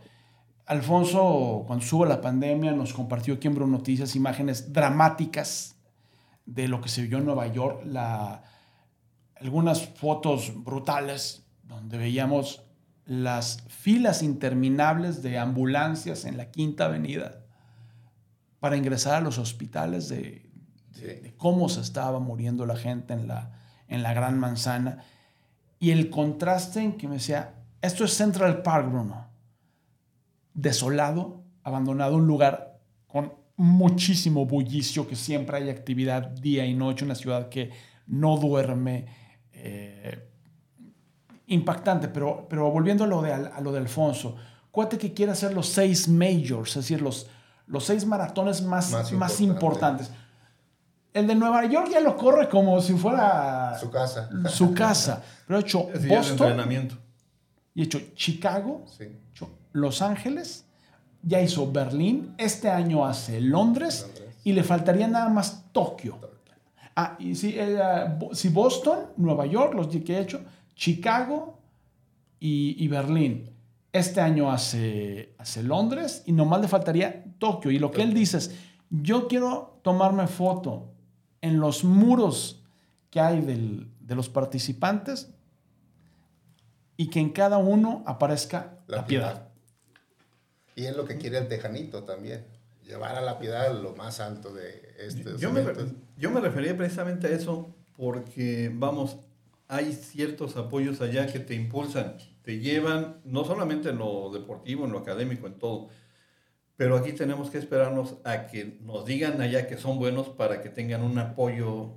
Alfonso, 0.66 1.64
cuando 1.66 1.84
subo 1.84 2.06
la 2.06 2.20
pandemia, 2.20 2.72
nos 2.72 2.94
compartió 2.94 3.34
aquí 3.34 3.48
en 3.48 3.54
Bruno 3.54 3.76
Noticias 3.78 4.16
imágenes 4.16 4.72
dramáticas 4.72 5.76
de 6.46 6.68
lo 6.68 6.80
que 6.80 6.88
se 6.88 7.02
vio 7.02 7.18
en 7.18 7.26
Nueva 7.26 7.46
York, 7.48 7.82
la, 7.84 8.42
algunas 9.40 9.86
fotos 9.86 10.52
brutales 10.64 11.44
donde 11.64 11.98
veíamos 11.98 12.62
las 13.06 13.62
filas 13.68 14.22
interminables 14.22 15.22
de 15.22 15.38
ambulancias 15.38 16.24
en 16.24 16.38
la 16.38 16.50
Quinta 16.50 16.86
Avenida 16.86 17.42
para 18.60 18.76
ingresar 18.78 19.16
a 19.16 19.20
los 19.20 19.38
hospitales 19.38 20.08
de, 20.08 20.16
de- 20.16 20.44
Sí. 20.94 21.02
de 21.06 21.34
cómo 21.36 21.68
se 21.68 21.80
estaba 21.80 22.20
muriendo 22.20 22.64
la 22.66 22.76
gente 22.76 23.12
en 23.14 23.26
la, 23.26 23.50
en 23.88 24.02
la 24.04 24.14
Gran 24.14 24.38
Manzana. 24.38 25.02
Y 25.80 25.90
el 25.90 26.08
contraste 26.08 26.80
en 26.80 26.92
que 26.96 27.08
me 27.08 27.14
decía, 27.16 27.56
esto 27.82 28.04
es 28.04 28.14
Central 28.14 28.62
Park, 28.62 28.88
Bruno. 28.90 29.26
Desolado, 30.54 31.42
abandonado, 31.62 32.16
un 32.16 32.26
lugar 32.26 32.78
con 33.06 33.32
muchísimo 33.56 34.46
bullicio, 34.46 35.06
que 35.06 35.16
siempre 35.16 35.56
hay 35.58 35.68
actividad 35.70 36.22
día 36.28 36.64
y 36.64 36.74
noche, 36.74 37.04
una 37.04 37.14
ciudad 37.14 37.48
que 37.48 37.70
no 38.06 38.36
duerme. 38.38 39.06
eh, 39.52 40.28
impactante, 41.46 42.08
pero, 42.08 42.46
pero 42.48 42.70
volviendo 42.70 43.04
a 43.04 43.06
lo, 43.06 43.20
de, 43.22 43.32
a 43.32 43.60
lo 43.60 43.70
de 43.72 43.78
Alfonso, 43.78 44.34
cuate 44.70 44.96
que 44.98 45.12
quiere 45.12 45.32
hacer 45.32 45.52
los 45.52 45.68
seis 45.68 46.08
majors, 46.08 46.70
es 46.70 46.74
decir, 46.76 47.02
los, 47.02 47.26
los 47.66 47.84
seis 47.84 48.06
maratones 48.06 48.62
más, 48.62 48.90
Más 48.90 49.12
más, 49.12 49.40
importante. 49.40 50.04
importantes. 50.04 50.10
El 51.12 51.26
de 51.26 51.34
Nueva 51.34 51.64
York 51.66 51.88
ya 51.92 52.00
lo 52.00 52.16
corre 52.16 52.48
como 52.48 52.80
si 52.80 52.94
fuera 52.94 53.76
Su 53.78 53.90
casa. 53.90 54.28
su 54.48 54.74
casa, 54.74 55.22
pero 55.46 55.58
ha 55.58 55.60
hecho 55.60 55.84
Boston 56.08 56.30
entrenamiento. 56.48 56.96
y 57.74 57.82
ha 57.82 57.84
hecho 57.84 58.00
Chicago, 58.14 58.84
Sí. 58.86 59.04
hecho 59.30 59.50
Los 59.74 60.02
Ángeles, 60.02 60.64
ya 61.22 61.42
hizo 61.42 61.70
Berlín, 61.70 62.32
este 62.38 62.70
año 62.70 63.04
hace 63.04 63.40
Londres, 63.40 64.06
Londres. 64.06 64.36
y 64.44 64.52
le 64.52 64.62
faltaría 64.62 65.08
nada 65.08 65.28
más 65.28 65.64
Tokio. 65.72 66.18
Ah, 66.94 67.16
y 67.18 67.34
si, 67.34 67.58
eh, 67.58 67.76
Bo- 68.18 68.32
si 68.34 68.50
Boston, 68.50 69.00
Nueva 69.16 69.46
York, 69.46 69.74
los 69.74 69.88
que 69.88 70.14
he 70.16 70.20
hecho, 70.20 70.40
Chicago 70.76 71.58
y, 72.38 72.76
y 72.78 72.86
Berlín. 72.86 73.50
Este 73.92 74.20
año 74.20 74.50
hace, 74.52 75.34
hace 75.38 75.62
Londres 75.64 76.22
y 76.24 76.30
nomás 76.32 76.60
le 76.60 76.68
faltaría 76.68 77.24
Tokio. 77.40 77.72
Y 77.72 77.80
lo 77.80 77.90
que 77.90 78.02
él 78.02 78.14
dice 78.14 78.38
es, 78.38 78.54
yo 78.90 79.26
quiero 79.26 79.80
tomarme 79.82 80.28
foto 80.28 80.92
en 81.40 81.58
los 81.58 81.82
muros 81.82 82.62
que 83.10 83.18
hay 83.20 83.40
del- 83.40 83.88
de 84.00 84.14
los 84.14 84.28
participantes 84.28 85.30
y 86.96 87.08
que 87.08 87.18
en 87.18 87.30
cada 87.30 87.58
uno 87.58 88.04
aparezca 88.06 88.78
la, 88.86 88.98
La 88.98 89.06
piedad. 89.06 89.32
piedad. 89.32 89.43
Y 90.76 90.84
es 90.86 90.96
lo 90.96 91.04
que 91.04 91.16
quiere 91.18 91.38
el 91.38 91.48
tejanito 91.48 92.04
también. 92.04 92.44
Llevar 92.84 93.16
a 93.16 93.20
la 93.22 93.38
piedad 93.38 93.72
lo 93.80 93.94
más 93.96 94.20
alto 94.20 94.52
de 94.52 94.94
este 94.98 95.36
Yo 95.38 95.52
me, 95.52 95.62
yo 96.18 96.30
me 96.30 96.40
refería 96.40 96.76
precisamente 96.76 97.26
a 97.28 97.30
eso 97.30 97.74
porque, 97.96 98.70
vamos, 98.74 99.16
hay 99.68 99.92
ciertos 99.92 100.56
apoyos 100.56 101.00
allá 101.00 101.26
que 101.32 101.38
te 101.38 101.54
impulsan, 101.54 102.16
te 102.42 102.58
llevan, 102.58 103.20
no 103.24 103.44
solamente 103.44 103.88
en 103.90 103.98
lo 103.98 104.30
deportivo, 104.32 104.84
en 104.84 104.92
lo 104.92 104.98
académico, 104.98 105.46
en 105.46 105.54
todo, 105.58 105.88
pero 106.76 106.96
aquí 106.96 107.12
tenemos 107.12 107.50
que 107.50 107.58
esperarnos 107.58 108.16
a 108.24 108.46
que 108.48 108.78
nos 108.82 109.06
digan 109.06 109.40
allá 109.40 109.66
que 109.68 109.78
son 109.78 109.96
buenos 109.98 110.28
para 110.28 110.60
que 110.60 110.68
tengan 110.68 111.02
un 111.02 111.16
apoyo 111.18 111.92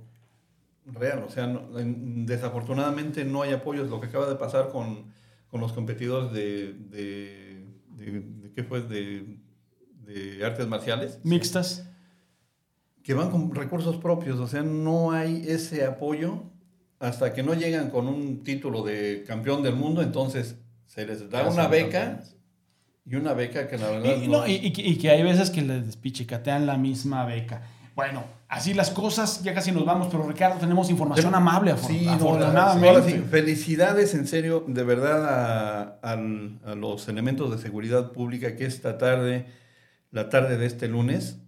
real. 0.86 1.24
O 1.26 1.30
sea, 1.30 1.46
no- 1.48 1.78
en- 1.78 2.24
desafortunadamente 2.26 3.24
no 3.24 3.42
hay 3.42 3.52
apoyos. 3.52 3.90
Lo 3.90 4.00
que 4.00 4.06
acaba 4.06 4.28
de 4.28 4.36
pasar 4.36 4.68
con, 4.70 5.12
con 5.50 5.60
los 5.60 5.72
competidores 5.72 6.32
de, 6.32 6.74
de, 6.90 7.47
de- 7.98 8.20
de- 8.20 8.52
¿qué 8.52 8.62
fue? 8.64 8.82
De, 8.82 9.38
de 10.06 10.44
artes 10.44 10.66
marciales, 10.66 11.18
Mixtas. 11.24 11.86
que 13.02 13.14
van 13.14 13.30
con 13.30 13.54
recursos 13.54 13.96
propios. 13.96 14.38
O 14.38 14.46
sea, 14.46 14.62
no 14.62 15.12
hay 15.12 15.44
ese 15.46 15.84
apoyo 15.84 16.44
hasta 16.98 17.32
que 17.32 17.42
no 17.42 17.54
llegan 17.54 17.90
con 17.90 18.06
un 18.08 18.42
título 18.42 18.82
de 18.82 19.24
campeón 19.26 19.62
del 19.62 19.74
mundo. 19.76 20.02
Entonces 20.02 20.56
se 20.86 21.06
les 21.06 21.28
da 21.30 21.48
una 21.48 21.68
beca 21.68 22.00
campeones. 22.00 22.36
y 23.06 23.14
una 23.16 23.32
beca 23.34 23.68
que 23.68 23.78
la 23.78 23.90
verdad 23.90 24.16
Y, 24.22 24.26
no- 24.28 24.38
no, 24.40 24.46
y- 24.48 24.54
y 24.66 24.72
que- 24.72 24.82
y 24.86 24.96
que 24.98 25.10
hay 25.10 25.22
veces 25.22 25.50
que 25.50 25.62
les 25.62 25.86
despichicatean 25.86 26.66
la 26.66 26.76
misma 26.76 27.24
beca. 27.26 27.62
Bueno, 27.98 28.24
así 28.46 28.74
las 28.74 28.90
cosas, 28.90 29.42
ya 29.42 29.52
casi 29.54 29.72
nos 29.72 29.84
vamos, 29.84 30.06
pero 30.08 30.22
Ricardo, 30.22 30.60
tenemos 30.60 30.88
información 30.88 31.34
amable, 31.34 31.76
Sí, 31.78 32.04
no, 32.04 32.12
afortunadamente. 32.12 33.10
sí, 33.10 33.24
felicidades 33.28 34.14
en 34.14 34.28
serio, 34.28 34.62
de 34.68 34.84
verdad, 34.84 35.98
a 36.00 36.14
los 36.76 37.08
elementos 37.08 37.50
de 37.50 37.58
seguridad 37.58 38.12
pública 38.12 38.54
que 38.54 38.66
esta 38.66 38.98
tarde, 38.98 39.46
la 40.12 40.28
tarde 40.28 40.58
de 40.58 40.66
este 40.66 40.86
lunes, 40.86 41.40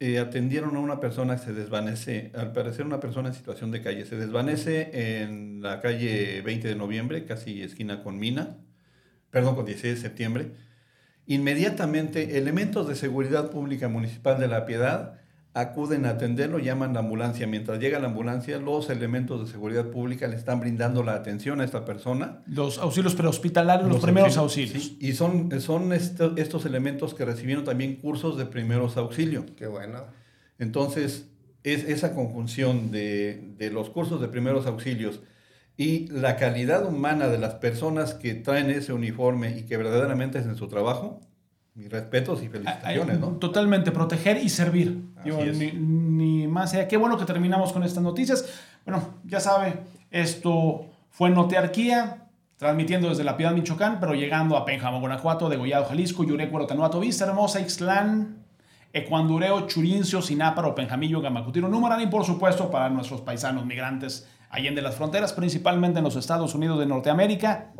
eh, 0.00 0.18
atendieron 0.18 0.76
a 0.76 0.80
una 0.80 0.98
persona 0.98 1.36
que 1.36 1.44
se 1.44 1.52
desvanece, 1.52 2.32
al 2.34 2.52
parecer 2.52 2.86
una 2.86 3.00
persona 3.00 3.28
en 3.28 3.34
situación 3.34 3.70
de 3.70 3.82
calle, 3.82 4.06
se 4.06 4.16
desvanece 4.16 5.20
en 5.20 5.60
la 5.60 5.82
calle 5.82 6.40
20 6.40 6.68
de 6.68 6.74
noviembre, 6.74 7.26
casi 7.26 7.60
esquina 7.60 8.02
con 8.02 8.18
Mina, 8.18 8.56
perdón, 9.28 9.56
con 9.56 9.66
16 9.66 9.96
de 9.96 10.00
septiembre. 10.00 10.52
Inmediatamente, 11.26 12.38
elementos 12.38 12.88
de 12.88 12.94
seguridad 12.94 13.50
pública 13.50 13.88
municipal 13.88 14.40
de 14.40 14.48
La 14.48 14.64
Piedad 14.64 15.18
acuden 15.60 16.06
a 16.06 16.10
atenderlo, 16.10 16.58
llaman 16.58 16.94
la 16.94 17.00
ambulancia. 17.00 17.46
Mientras 17.46 17.78
llega 17.80 17.98
la 17.98 18.06
ambulancia, 18.08 18.58
los 18.58 18.90
elementos 18.90 19.44
de 19.44 19.50
seguridad 19.50 19.86
pública 19.90 20.26
le 20.28 20.36
están 20.36 20.60
brindando 20.60 21.02
la 21.02 21.14
atención 21.14 21.60
a 21.60 21.64
esta 21.64 21.84
persona. 21.84 22.42
Los 22.46 22.78
auxilios 22.78 23.14
prehospitalarios, 23.14 23.88
los, 23.88 24.00
primeros 24.00 24.36
auxilios. 24.36 24.82
sí, 24.82 24.98
y 25.00 25.12
son, 25.12 25.60
son 25.60 25.92
esto- 25.92 26.34
estos 26.36 26.64
elementos 26.66 27.14
que 27.14 27.24
recibieron 27.24 27.64
también 27.64 27.96
cursos 27.96 28.36
de 28.38 28.46
primeros 28.46 28.96
auxilios. 28.96 29.44
Qué 29.56 29.66
bueno. 29.66 30.04
Entonces, 30.58 31.28
es 31.64 31.84
esa 31.84 32.14
conjunción 32.14 32.90
de, 32.90 33.54
de 33.58 33.70
los 33.70 33.90
cursos 33.90 34.20
de 34.20 34.28
primeros 34.28 34.66
auxilios 34.66 35.20
y 35.76 36.08
la 36.08 36.36
calidad 36.36 36.86
humana 36.86 37.28
de 37.28 37.38
las 37.38 37.54
personas 37.54 38.14
que 38.14 38.34
traen 38.34 38.70
ese 38.70 38.92
uniforme 38.92 39.56
y 39.58 39.62
que 39.62 39.76
verdaderamente 39.76 40.38
hacen 40.38 40.56
su 40.56 40.66
trabajo, 40.68 41.20
mis 41.78 41.88
respetos 41.92 42.42
y 42.42 42.48
felicitaciones, 42.48 43.20
¿no? 43.20 43.28
Totalmente, 43.36 43.92
proteger 43.92 44.38
y 44.42 44.48
servir. 44.48 45.00
Ni, 45.24 45.70
ni 45.70 46.48
más 46.48 46.74
allá. 46.74 46.88
Qué 46.88 46.96
bueno 46.96 47.16
que 47.16 47.24
terminamos 47.24 47.72
con 47.72 47.84
estas 47.84 48.02
noticias. 48.02 48.44
Bueno, 48.84 49.14
ya 49.24 49.38
sabe, 49.38 49.84
esto 50.10 50.86
fue 51.10 51.30
Notearquía, 51.30 52.26
transmitiendo 52.56 53.08
desde 53.08 53.22
La 53.22 53.36
Piedad, 53.36 53.52
Michoacán, 53.52 54.00
pero 54.00 54.14
llegando 54.14 54.56
a 54.56 54.64
Pénjamo, 54.64 54.98
Guanajuato, 54.98 55.48
Degollado, 55.48 55.84
Jalisco, 55.84 56.24
Yurecuaro, 56.24 56.66
Tanuato, 56.66 56.98
Vista 56.98 57.26
Hermosa, 57.26 57.60
Ixtlán, 57.60 58.38
Ecuandureo, 58.92 59.68
Churincio, 59.68 60.20
Sináparo, 60.20 60.74
Penjamillo, 60.74 61.20
Gamacutiro, 61.20 61.68
Numarán 61.68 62.00
y 62.00 62.08
por 62.08 62.24
supuesto 62.24 62.72
para 62.72 62.90
nuestros 62.90 63.20
paisanos 63.20 63.64
migrantes 63.64 64.28
allende 64.50 64.82
las 64.82 64.96
fronteras, 64.96 65.32
principalmente 65.32 65.98
en 65.98 66.04
los 66.04 66.16
Estados 66.16 66.56
Unidos 66.56 66.80
de 66.80 66.86
Norteamérica. 66.86 67.72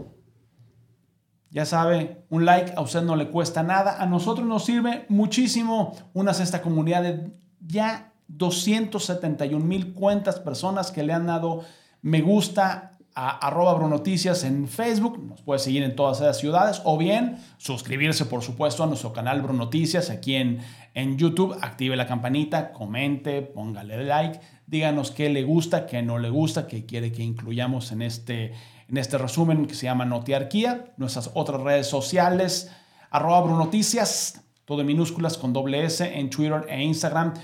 Ya 1.50 1.64
sabe, 1.64 2.24
un 2.28 2.44
like 2.44 2.74
a 2.76 2.82
usted 2.82 3.02
no 3.02 3.16
le 3.16 3.28
cuesta 3.28 3.62
nada. 3.62 4.02
A 4.02 4.06
nosotros 4.06 4.46
nos 4.46 4.64
sirve 4.64 5.06
muchísimo. 5.08 5.96
Unas 6.12 6.40
esta 6.40 6.60
comunidad 6.60 7.02
de 7.02 7.30
ya 7.60 8.12
271 8.28 9.64
mil 9.64 9.94
cuentas 9.94 10.38
personas 10.40 10.90
que 10.90 11.02
le 11.02 11.14
han 11.14 11.26
dado 11.26 11.64
me 12.02 12.20
gusta 12.20 12.92
a 13.14 13.30
arroba 13.48 13.74
Brunoticias 13.74 14.44
en 14.44 14.68
Facebook. 14.68 15.18
Nos 15.24 15.42
puede 15.42 15.58
seguir 15.58 15.82
en 15.82 15.96
todas 15.96 16.20
esas 16.20 16.38
ciudades. 16.38 16.82
O 16.84 16.96
bien 16.98 17.38
suscribirse, 17.56 18.26
por 18.26 18.42
supuesto, 18.42 18.84
a 18.84 18.86
nuestro 18.86 19.12
canal 19.12 19.42
Brunoticias 19.42 20.10
aquí 20.10 20.36
en, 20.36 20.60
en 20.94 21.18
YouTube. 21.18 21.56
Active 21.60 21.96
la 21.96 22.06
campanita, 22.06 22.72
comente, 22.72 23.42
póngale 23.42 24.04
like. 24.04 24.38
Díganos 24.66 25.10
qué 25.10 25.30
le 25.30 25.42
gusta, 25.42 25.86
qué 25.86 26.02
no 26.02 26.18
le 26.18 26.30
gusta, 26.30 26.66
qué 26.66 26.84
quiere 26.86 27.10
que 27.10 27.22
incluyamos 27.22 27.90
en 27.90 28.02
este, 28.02 28.52
en 28.88 28.96
este 28.96 29.18
resumen 29.18 29.66
que 29.66 29.74
se 29.74 29.84
llama 29.84 30.04
Notiarquía. 30.04 30.86
Nuestras 30.96 31.30
otras 31.34 31.60
redes 31.62 31.86
sociales, 31.86 32.70
arroba 33.10 33.40
Brunoticias, 33.42 34.40
todo 34.64 34.80
en 34.80 34.86
minúsculas 34.86 35.36
con 35.38 35.52
doble 35.52 35.84
S 35.84 36.04
en 36.18 36.30
Twitter 36.30 36.64
e 36.68 36.82
Instagram. 36.82 37.34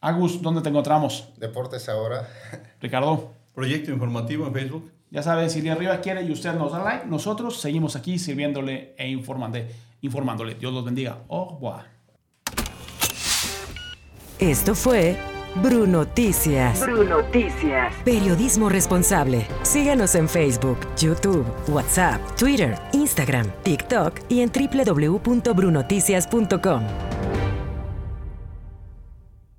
Agus, 0.00 0.40
¿dónde 0.42 0.60
te 0.62 0.68
encontramos? 0.68 1.28
Deportes 1.38 1.88
ahora. 1.88 2.28
Ricardo, 2.80 3.32
Proyecto 3.54 3.90
informativo 3.90 4.46
en 4.46 4.52
Facebook. 4.52 4.92
ya 5.10 5.22
sabes, 5.22 5.52
si 5.52 5.60
de 5.60 5.70
arriba 5.72 6.00
quiere 6.00 6.22
y 6.22 6.30
usted 6.30 6.54
nos 6.54 6.70
da 6.70 6.78
like, 6.84 7.06
nosotros 7.06 7.60
seguimos 7.60 7.96
aquí 7.96 8.18
sirviéndole 8.18 8.94
e 8.96 9.08
informande- 9.08 9.66
informándole. 10.02 10.54
Dios 10.54 10.72
los 10.72 10.84
bendiga. 10.84 11.18
Au 11.28 11.48
revoir. 11.54 11.86
Esto 14.38 14.74
fue 14.76 15.16
Brunoticias. 15.56 16.80
Brunoticias. 16.80 17.92
Periodismo 18.04 18.68
responsable. 18.68 19.46
Síganos 19.62 20.14
en 20.14 20.28
Facebook, 20.28 20.78
YouTube, 20.96 21.44
WhatsApp, 21.68 22.20
Twitter, 22.36 22.78
Instagram, 22.92 23.46
TikTok 23.62 24.20
y 24.28 24.40
en 24.40 24.52
www.brunoticias.com. 24.52 27.17